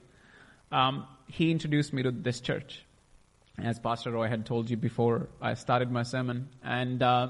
[0.72, 2.84] Um, he introduced me to this church,
[3.58, 6.48] as Pastor Roy had told you before I started my sermon.
[6.64, 7.28] And uh,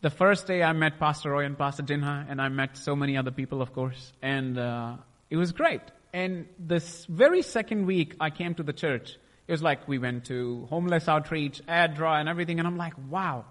[0.00, 3.16] the first day I met Pastor Roy and Pastor Jinha, and I met so many
[3.16, 4.96] other people, of course, and uh,
[5.30, 5.82] it was great.
[6.12, 9.16] And this very second week I came to the church,
[9.48, 13.44] it was like we went to homeless outreach, ADRA, and everything, and I'm like, wow.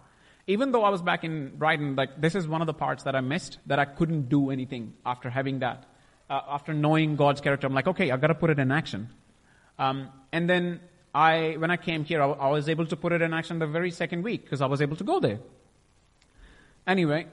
[0.48, 3.16] Even though I was back in Brighton, like this is one of the parts that
[3.16, 5.86] I missed that I couldn't do anything after having that.
[6.30, 9.10] Uh, after knowing God's character, I'm like, okay, I've got to put it in action.
[9.80, 10.82] Um, and then
[11.14, 13.92] I, when I came here, I was able to put it in action the very
[13.92, 15.40] second week because I was able to go there.
[16.86, 17.28] Anyway,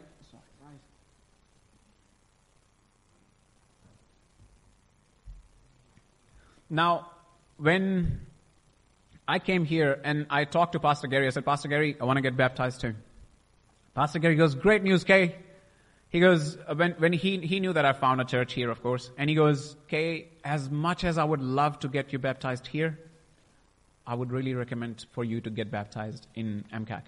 [6.70, 7.10] now
[7.58, 8.20] when
[9.26, 11.26] I came here and I talked to Pastor Gary.
[11.26, 12.94] I said, Pastor Gary, I want to get baptized too.
[13.94, 15.36] Pastor Gary goes, great news, Kay.
[16.08, 18.82] He goes, uh, when, when he, he knew that I found a church here, of
[18.82, 22.66] course, and he goes, Kay, as much as I would love to get you baptized
[22.66, 22.98] here,
[24.06, 27.02] I would really recommend for you to get baptized in MCAC.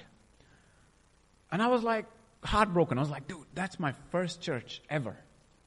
[1.51, 2.07] And I was like,
[2.45, 2.99] heartbroken.
[2.99, 5.17] I was like, dude, that's my first church ever.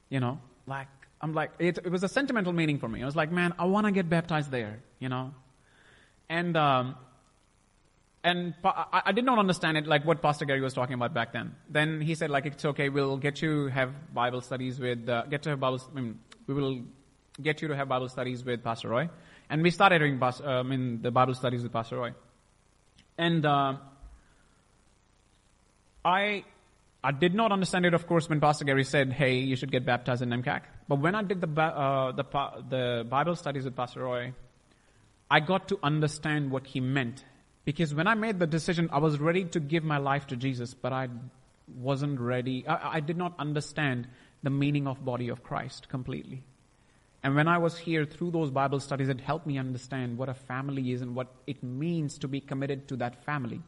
[0.09, 0.87] You know, like,
[1.19, 3.01] I'm like, it, it was a sentimental meaning for me.
[3.01, 5.33] I was like, man, I want to get baptized there, you know.
[6.29, 6.95] And um,
[8.23, 11.31] and I, I did not understand it like what Pastor Gary was talking about back
[11.31, 11.55] then.
[11.69, 15.43] Then he said like it's okay, we'll get you have Bible studies with uh, get
[15.43, 15.81] to have Bible.
[15.89, 16.81] I mean, we will
[17.41, 19.09] get you to have Bible studies with Pastor Roy,
[19.49, 22.13] and we started doing uh, I mean the Bible studies with Pastor Roy,
[23.17, 23.77] and uh,
[26.03, 26.43] I
[27.03, 29.85] I did not understand it, of course, when Pastor Gary said, "Hey, you should get
[29.85, 32.25] baptized in MCAC." But when I did the uh, the
[32.69, 34.33] the Bible studies with Pastor Roy,
[35.29, 37.23] I got to understand what he meant.
[37.65, 40.73] Because when I made the decision, I was ready to give my life to Jesus,
[40.73, 41.09] but I
[41.75, 42.65] wasn't ready.
[42.65, 44.07] I, I did not understand
[44.41, 46.43] the meaning of body of Christ completely.
[47.23, 50.33] And when I was here through those Bible studies, it helped me understand what a
[50.33, 53.61] family is and what it means to be committed to that family.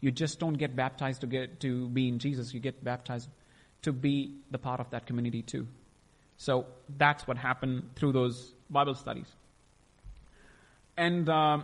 [0.00, 2.54] You just don't get baptized to get to be in Jesus.
[2.54, 3.28] You get baptized
[3.82, 5.66] to be the part of that community too.
[6.38, 6.66] So
[6.96, 9.26] that's what happened through those Bible studies.
[11.00, 11.62] And uh,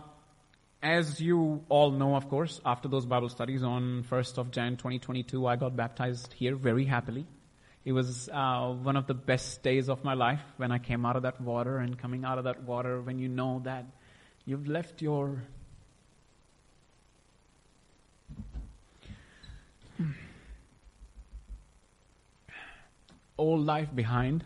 [0.81, 5.45] as you all know, of course, after those Bible studies on 1st of Jan 2022,
[5.45, 7.27] I got baptized here very happily.
[7.85, 11.17] It was uh, one of the best days of my life when I came out
[11.17, 13.85] of that water and coming out of that water when you know that
[14.47, 15.43] you've left your
[23.37, 24.43] old life behind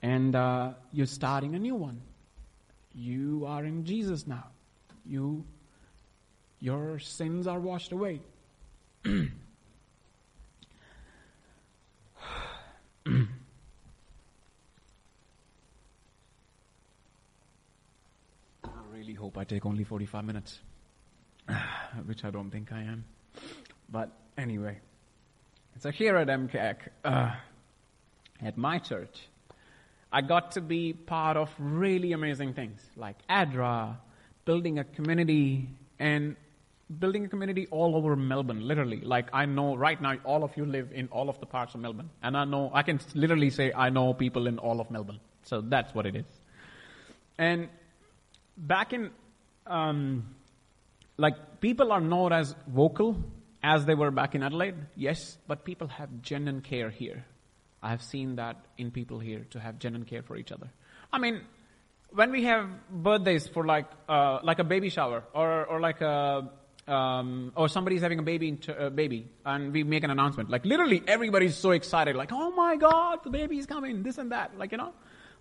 [0.00, 2.02] and uh, you're starting a new one.
[2.98, 4.48] You are in Jesus now.
[5.06, 5.44] You,
[6.58, 8.20] your sins are washed away.
[9.04, 9.10] I
[18.92, 20.58] really hope I take only 45 minutes,
[22.04, 23.04] which I don't think I am.
[23.88, 24.80] But anyway,
[25.78, 27.30] so here at MCAC, uh,
[28.42, 29.28] at my church,
[30.12, 33.96] I got to be part of really amazing things like ADRA,
[34.44, 36.36] building a community, and
[36.98, 39.00] building a community all over Melbourne, literally.
[39.00, 41.80] Like I know right now all of you live in all of the parts of
[41.80, 42.10] Melbourne.
[42.22, 45.20] And I know, I can literally say I know people in all of Melbourne.
[45.44, 46.26] So that's what it is.
[47.36, 47.68] And
[48.56, 49.10] back in,
[49.66, 50.34] um,
[51.18, 53.16] like people are not as vocal
[53.62, 57.26] as they were back in Adelaide, yes, but people have genuine care here.
[57.82, 60.68] I have seen that in people here to have genuine care for each other.
[61.12, 61.42] I mean,
[62.10, 66.50] when we have birthdays for like uh, like a baby shower or or like a
[66.86, 71.02] um, or somebody's having a baby uh, baby and we make an announcement, like literally
[71.06, 74.78] everybody's so excited, like oh my god, the baby's coming, this and that, like you
[74.78, 74.92] know.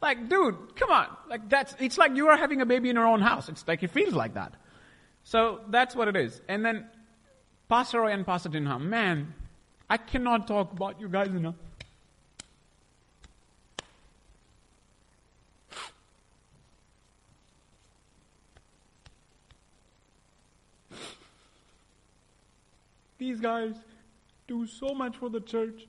[0.01, 1.07] Like, dude, come on.
[1.27, 3.49] Like that's, it's like you are having a baby in your own house.
[3.49, 4.53] It's like, it feels like that.
[5.23, 6.39] So that's what it is.
[6.47, 6.85] And then
[7.67, 9.33] Pastor Roy and Pastor Jinha, man,
[9.89, 11.55] I cannot talk about you guys enough.
[23.18, 23.76] These guys
[24.47, 25.88] do so much for the church.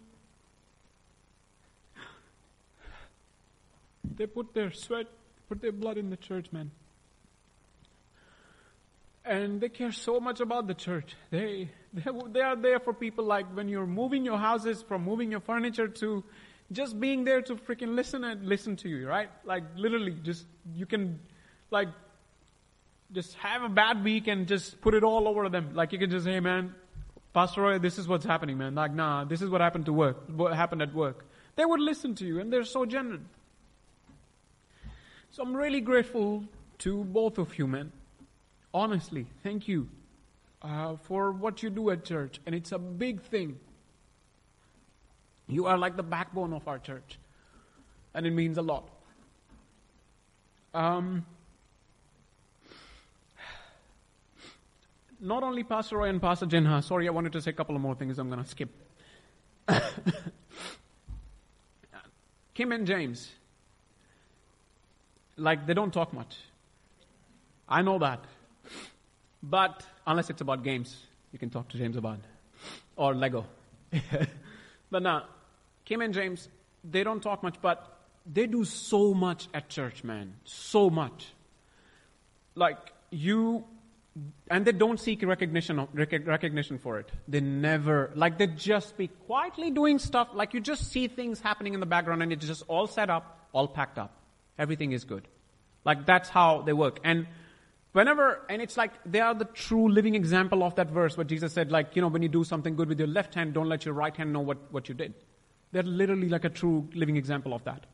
[4.16, 5.06] They put their sweat,
[5.48, 6.70] put their blood in the church, man.
[9.24, 11.14] And they care so much about the church.
[11.30, 15.30] They, they, they are there for people like when you're moving your houses, from moving
[15.30, 16.24] your furniture to
[16.72, 19.28] just being there to freaking listen and listen to you, right?
[19.44, 21.20] Like literally, just, you can,
[21.70, 21.88] like,
[23.12, 25.74] just have a bad week and just put it all over them.
[25.74, 26.74] Like you can just say, hey man,
[27.32, 28.74] Pastor Roy, this is what's happening, man.
[28.74, 31.24] Like, nah, this is what happened to work, what happened at work.
[31.56, 33.28] They would listen to you and they're so genuine.
[35.30, 36.44] So I'm really grateful
[36.78, 37.92] to both of you, man.
[38.72, 39.88] Honestly, thank you
[40.62, 42.40] uh, for what you do at church.
[42.46, 43.58] And it's a big thing.
[45.46, 47.18] You are like the backbone of our church.
[48.14, 48.88] And it means a lot.
[50.74, 51.24] Um,
[55.20, 57.82] not only Pastor Roy and Pastor Jinha, sorry, I wanted to say a couple of
[57.82, 58.70] more things I'm going to skip.
[62.54, 63.30] Kim and James,
[65.36, 66.36] like they don't talk much.
[67.68, 68.24] I know that.
[69.42, 70.96] But unless it's about games,
[71.32, 72.18] you can talk to James about
[72.96, 73.46] or Lego.
[74.90, 75.26] but now,
[75.84, 76.48] Kim and James,
[76.82, 80.34] they don't talk much, but they do so much at church, man.
[80.44, 81.26] So much.
[82.54, 82.78] Like
[83.10, 83.64] you
[84.50, 87.10] and they don't seek recognition recognition for it.
[87.26, 91.74] They never like they just be quietly doing stuff like you just see things happening
[91.74, 94.14] in the background and it's just all set up, all packed up.
[94.58, 95.28] Everything is good.
[95.84, 97.00] Like that's how they work.
[97.04, 97.26] And
[97.92, 101.52] whenever, and it's like they are the true living example of that verse where Jesus
[101.52, 103.84] said, like, you know, when you do something good with your left hand, don't let
[103.84, 105.14] your right hand know what, what you did.
[105.72, 107.86] They're literally like a true living example of that.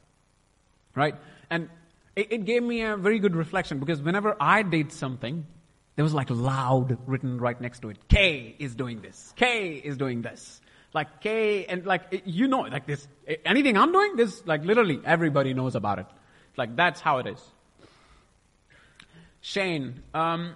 [0.94, 1.16] Right?
[1.50, 1.68] And
[2.14, 5.46] it, it gave me a very good reflection because whenever I did something,
[5.96, 8.08] there was like loud written right next to it.
[8.08, 9.32] K is doing this.
[9.36, 10.60] K is doing this.
[10.92, 13.06] Like K and like, you know, like this,
[13.44, 16.06] anything I'm doing, this, like literally everybody knows about it.
[16.56, 17.40] Like that's how it is.
[19.40, 20.54] Shane, um,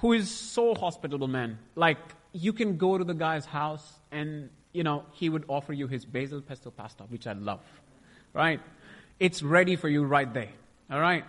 [0.00, 1.58] who is so hospitable man.
[1.74, 1.98] Like,
[2.32, 6.04] you can go to the guy's house and, you know, he would offer you his
[6.04, 7.62] basil pesto pasta, which I love.
[8.34, 8.60] Right?
[9.18, 10.50] It's ready for you right there.
[10.90, 11.24] All right?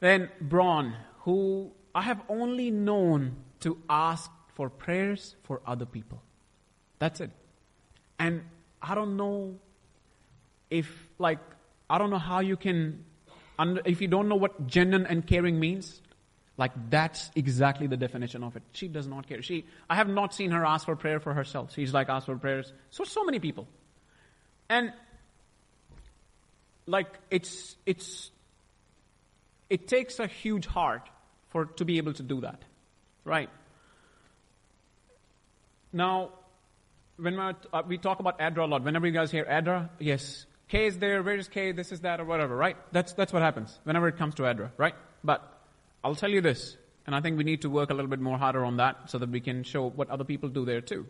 [0.00, 6.22] Then Braun, who I have only known to ask for prayers for other people.
[6.98, 7.30] That's it.
[8.18, 8.42] And
[8.82, 9.56] I don't know
[10.70, 10.88] if,
[11.18, 11.38] like,
[11.88, 13.04] I don't know how you can,
[13.84, 16.00] if you don't know what genuine and caring means,
[16.56, 18.62] like that's exactly the definition of it.
[18.72, 19.42] She does not care.
[19.42, 21.72] She, I have not seen her ask for prayer for herself.
[21.74, 22.72] She's like asked for prayers.
[22.90, 23.66] So so many people,
[24.68, 24.92] and
[26.86, 28.30] like it's it's
[29.68, 31.08] it takes a huge heart
[31.54, 32.60] for to be able to do that,
[33.22, 33.48] right?
[35.92, 36.30] Now,
[37.16, 37.52] when uh,
[37.86, 41.22] we talk about ADRA a lot, whenever you guys hear ADRA, yes, K is there,
[41.22, 42.76] where is K, this is that, or whatever, right?
[42.90, 44.96] That's, that's what happens whenever it comes to ADRA, right?
[45.22, 45.48] But
[46.02, 46.76] I'll tell you this,
[47.06, 49.18] and I think we need to work a little bit more harder on that so
[49.18, 51.06] that we can show what other people do there too.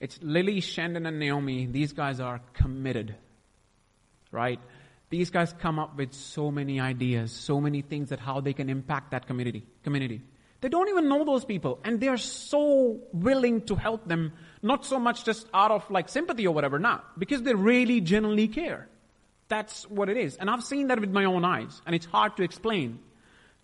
[0.00, 1.66] It's Lily, Shandon, and Naomi.
[1.66, 3.14] These guys are committed,
[4.32, 4.58] right?
[5.08, 8.68] These guys come up with so many ideas, so many things that how they can
[8.68, 9.64] impact that community.
[9.84, 10.22] Community.
[10.60, 14.32] They don't even know those people, and they are so willing to help them,
[14.62, 18.48] not so much just out of like sympathy or whatever, not because they really genuinely
[18.48, 18.88] care.
[19.48, 20.36] That's what it is.
[20.36, 22.98] And I've seen that with my own eyes, and it's hard to explain.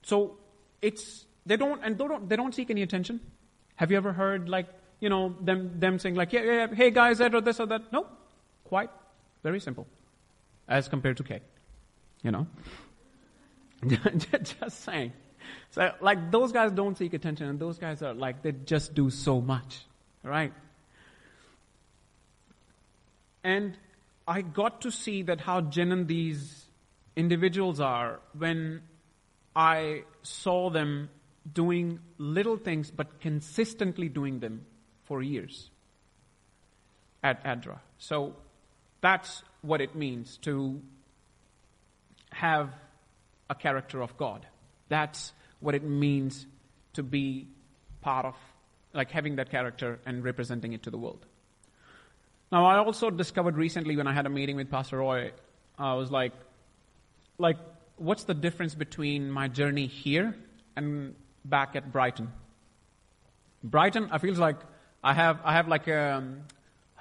[0.02, 0.36] So
[0.80, 3.20] it's, they don't, and they don't, they don't seek any attention.
[3.76, 4.68] Have you ever heard like,
[5.00, 7.66] you know, them, them saying like, yeah, yeah, yeah hey guys, that or this or
[7.66, 7.92] that?
[7.92, 8.06] No.
[8.64, 8.90] Quite.
[9.42, 9.88] Very simple.
[10.68, 11.40] As compared to K.
[12.22, 12.46] You know?
[14.60, 15.12] just saying.
[15.70, 19.10] So, like, those guys don't seek attention, and those guys are like, they just do
[19.10, 19.80] so much,
[20.22, 20.52] right?
[23.42, 23.76] And
[24.26, 26.64] I got to see that how genuine these
[27.16, 28.82] individuals are when
[29.54, 31.10] I saw them
[31.52, 34.64] doing little things, but consistently doing them
[35.04, 35.70] for years
[37.22, 37.80] at ADRA.
[37.98, 38.36] So
[39.00, 40.80] that's what it means to
[42.30, 42.70] have
[43.48, 44.46] a character of God.
[44.88, 46.46] That's what it means
[46.94, 47.48] to be
[48.00, 48.34] part of,
[48.92, 51.24] like having that character and representing it to the world.
[52.50, 55.32] Now, I also discovered recently when I had a meeting with Pastor Roy,
[55.78, 56.32] I was like,
[57.38, 57.56] like,
[57.96, 60.36] what's the difference between my journey here
[60.76, 62.30] and back at Brighton?
[63.64, 64.56] Brighton, I feel like
[65.02, 66.42] I have, I have like a, um,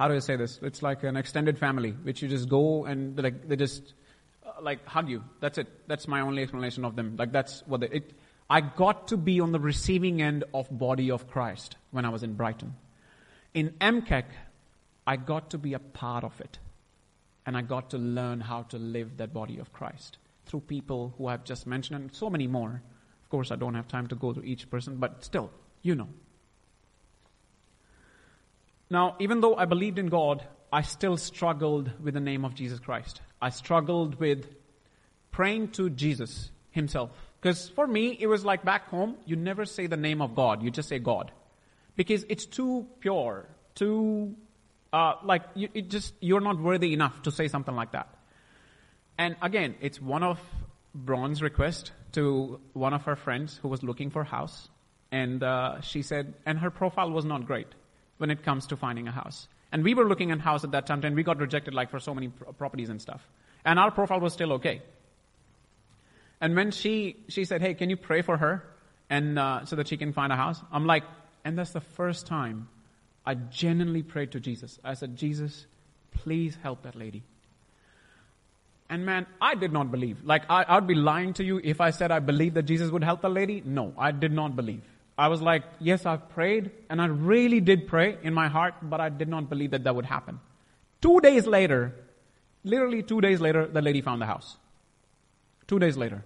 [0.01, 0.59] how do I say this?
[0.63, 3.93] It's like an extended family, which you just go and like, they just,
[4.43, 5.23] uh, like hug you.
[5.41, 5.67] That's it.
[5.87, 7.17] That's my only explanation of them.
[7.17, 8.13] Like that's what they, it,
[8.49, 12.23] I got to be on the receiving end of body of Christ when I was
[12.23, 12.73] in Brighton.
[13.53, 14.23] In MCAC,
[15.05, 16.57] I got to be a part of it.
[17.45, 21.27] And I got to learn how to live that body of Christ through people who
[21.27, 22.81] I've just mentioned and so many more.
[23.23, 25.51] Of course, I don't have time to go to each person, but still,
[25.83, 26.09] you know.
[28.91, 32.77] Now, even though I believed in God, I still struggled with the name of Jesus
[32.77, 33.21] Christ.
[33.41, 34.53] I struggled with
[35.31, 37.09] praying to Jesus himself.
[37.39, 40.61] Because for me, it was like back home, you never say the name of God,
[40.61, 41.31] you just say God.
[41.95, 44.35] Because it's too pure, too,
[44.91, 48.13] uh, like, you, it just, you're not worthy enough to say something like that.
[49.17, 50.37] And again, it's one of
[50.93, 54.67] Braun's request to one of her friends who was looking for a house.
[55.13, 57.67] And uh, she said, and her profile was not great
[58.21, 59.47] when it comes to finding a house.
[59.71, 61.99] And we were looking at house at that time, and we got rejected like for
[61.99, 63.27] so many properties and stuff.
[63.65, 64.81] And our profile was still okay.
[66.39, 68.63] And when she, she said, hey, can you pray for her?
[69.09, 70.61] And uh, so that she can find a house.
[70.71, 71.03] I'm like,
[71.43, 72.69] and that's the first time
[73.25, 74.79] I genuinely prayed to Jesus.
[74.83, 75.65] I said, Jesus,
[76.11, 77.23] please help that lady.
[78.89, 80.23] And man, I did not believe.
[80.25, 83.03] Like, I, would be lying to you if I said I believed that Jesus would
[83.03, 83.61] help the lady.
[83.65, 84.83] No, I did not believe.
[85.17, 88.99] I was like, yes, I've prayed, and I really did pray in my heart, but
[88.99, 90.39] I did not believe that that would happen.
[91.01, 91.93] Two days later,
[92.63, 94.57] literally two days later, the lady found the house.
[95.67, 96.23] Two days later.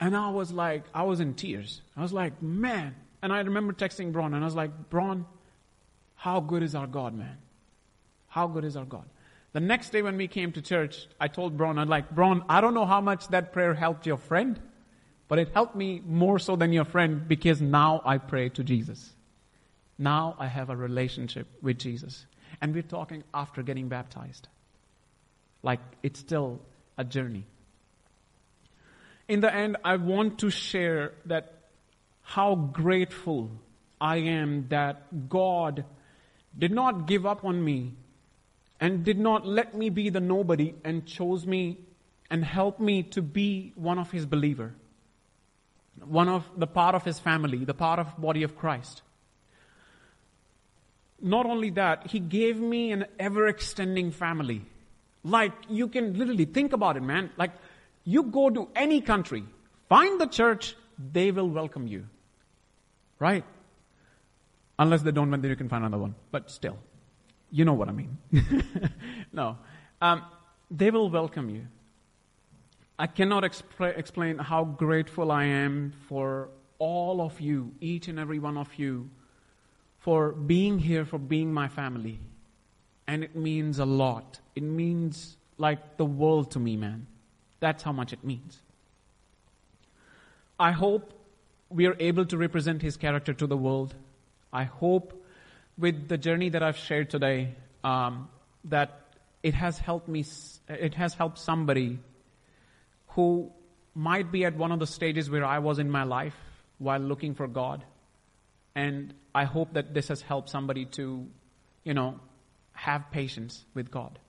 [0.00, 1.82] And I was like, I was in tears.
[1.96, 2.94] I was like, man.
[3.22, 5.26] And I remember texting Braun, and I was like, Braun,
[6.14, 7.38] how good is our God, man?
[8.28, 9.04] How good is our God?
[9.52, 12.60] The next day when we came to church, I told Braun, I'm like, Braun, I
[12.60, 14.60] don't know how much that prayer helped your friend,
[15.28, 19.10] but it helped me more so than your friend because now I pray to Jesus.
[19.98, 22.26] Now I have a relationship with Jesus.
[22.60, 24.48] And we're talking after getting baptized.
[25.62, 26.60] Like, it's still
[26.96, 27.44] a journey
[29.28, 31.52] in the end, I want to share that
[32.22, 33.50] how grateful
[34.00, 35.84] I am that God
[36.58, 37.94] did not give up on me
[38.80, 41.78] and did not let me be the nobody and chose me
[42.30, 44.74] and helped me to be one of his believer
[46.04, 49.02] one of the part of his family the part of body of christ
[51.20, 54.62] not only that he gave me an ever extending family
[55.24, 57.52] like you can literally think about it man like
[58.08, 59.44] you go to any country,
[59.90, 60.74] find the church,
[61.12, 62.06] they will welcome you.
[63.18, 63.44] Right?
[64.78, 66.14] Unless they don't, then you can find another one.
[66.30, 66.78] But still.
[67.50, 68.16] You know what I mean.
[69.32, 69.58] no.
[70.00, 70.22] Um,
[70.70, 71.66] they will welcome you.
[72.98, 78.38] I cannot expl- explain how grateful I am for all of you, each and every
[78.38, 79.08] one of you,
[80.00, 82.18] for being here, for being my family.
[83.06, 84.40] And it means a lot.
[84.56, 87.06] It means like the world to me, man.
[87.60, 88.58] That's how much it means.
[90.58, 91.12] I hope
[91.70, 93.94] we are able to represent his character to the world.
[94.52, 95.24] I hope
[95.76, 98.28] with the journey that I've shared today um,
[98.64, 99.02] that
[99.42, 100.24] it has helped me,
[100.68, 102.00] it has helped somebody
[103.18, 103.50] who
[103.96, 106.36] might be at one of the stages where I was in my life
[106.78, 107.84] while looking for God.
[108.76, 111.26] And I hope that this has helped somebody to,
[111.82, 112.20] you know,
[112.74, 114.20] have patience with God.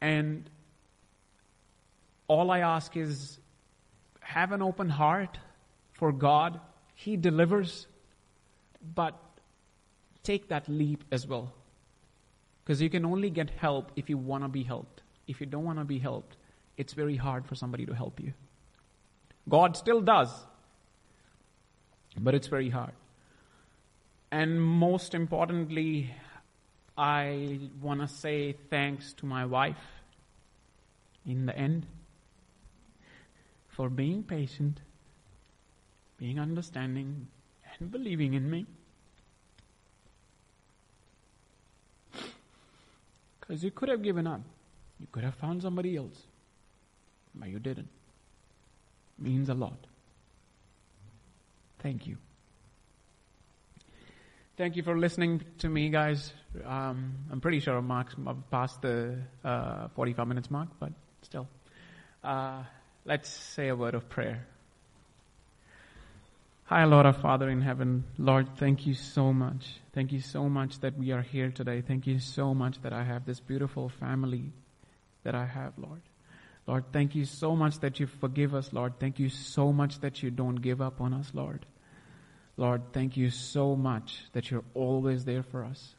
[0.00, 0.50] And
[2.26, 3.38] all I ask is
[4.18, 5.38] have an open heart
[5.92, 6.58] for God.
[6.96, 7.86] He delivers,
[8.96, 9.14] but
[10.24, 11.52] take that leap as well.
[12.64, 15.02] Because you can only get help if you want to be helped.
[15.28, 16.34] If you don't want to be helped,
[16.78, 18.32] it's very hard for somebody to help you.
[19.48, 20.30] God still does,
[22.16, 22.92] but it's very hard.
[24.30, 26.14] And most importantly,
[26.96, 29.76] I want to say thanks to my wife
[31.26, 31.86] in the end
[33.68, 34.80] for being patient,
[36.18, 37.26] being understanding,
[37.78, 38.66] and believing in me.
[43.40, 44.42] Because you could have given up.
[45.00, 46.26] You could have found somebody else.
[47.38, 47.88] But you didn't.
[49.18, 49.86] Means a lot.
[51.80, 52.16] Thank you.
[54.56, 56.32] Thank you for listening to me, guys.
[56.66, 61.46] Um, I'm pretty sure I'm past the uh, 45 minutes mark, but still.
[62.24, 62.64] Uh,
[63.04, 64.46] let's say a word of prayer.
[66.64, 68.04] Hi, Lord our Father in heaven.
[68.18, 69.76] Lord, thank you so much.
[69.94, 71.80] Thank you so much that we are here today.
[71.80, 74.52] Thank you so much that I have this beautiful family
[75.22, 76.02] that I have, Lord.
[76.68, 79.00] Lord, thank you so much that you forgive us, Lord.
[79.00, 81.64] Thank you so much that you don't give up on us, Lord.
[82.58, 85.94] Lord, thank you so much that you're always there for us.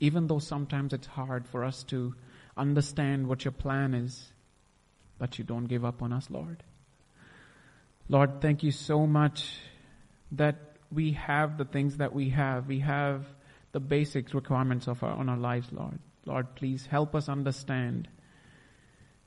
[0.00, 2.16] Even though sometimes it's hard for us to
[2.56, 4.32] understand what your plan is,
[5.16, 6.64] but you don't give up on us, Lord.
[8.08, 9.58] Lord, thank you so much
[10.32, 10.56] that
[10.90, 12.66] we have the things that we have.
[12.66, 13.26] We have
[13.70, 16.00] the basic requirements of our, on our lives, Lord.
[16.26, 18.08] Lord, please help us understand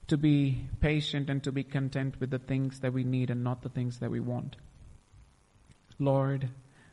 [0.08, 3.62] to be patient and to be content with the things that we need and not
[3.62, 4.56] the things that we want.
[6.00, 6.50] Lord,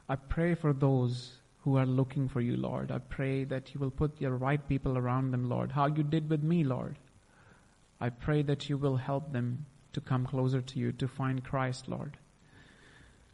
[0.09, 1.33] I pray for those
[1.65, 2.91] who are looking for you, Lord.
[2.91, 6.31] I pray that you will put your right people around them, Lord, how you did
[6.31, 6.97] with me, Lord.
[8.01, 11.89] I pray that you will help them to come closer to you, to find Christ,
[11.89, 12.17] Lord.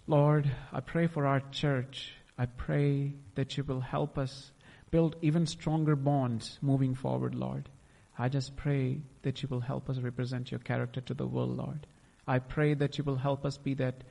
[0.07, 2.13] Lord, I pray for our church.
[2.39, 4.53] I pray that you will help us
[4.91, 7.69] build even stronger bonds moving forward, Lord.
[8.19, 11.87] I just pray that you will help us represent your character to the world, Lord.
[12.27, 14.03] I pray that you will help us be that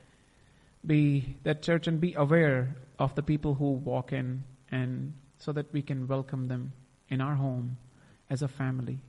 [0.86, 5.72] be that church and be aware of the people who walk in and so that
[5.72, 6.72] we can welcome them
[7.08, 7.76] in our home
[8.30, 9.00] as a family.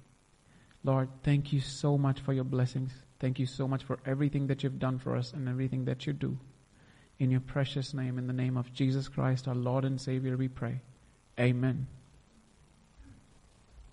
[0.84, 2.92] Lord, thank you so much for your blessings.
[3.20, 6.14] Thank you so much for everything that you've done for us and everything that you
[6.14, 6.38] do.
[7.20, 10.48] In your precious name, in the name of Jesus Christ, our Lord and Savior, we
[10.48, 10.82] pray.
[11.40, 11.88] Amen.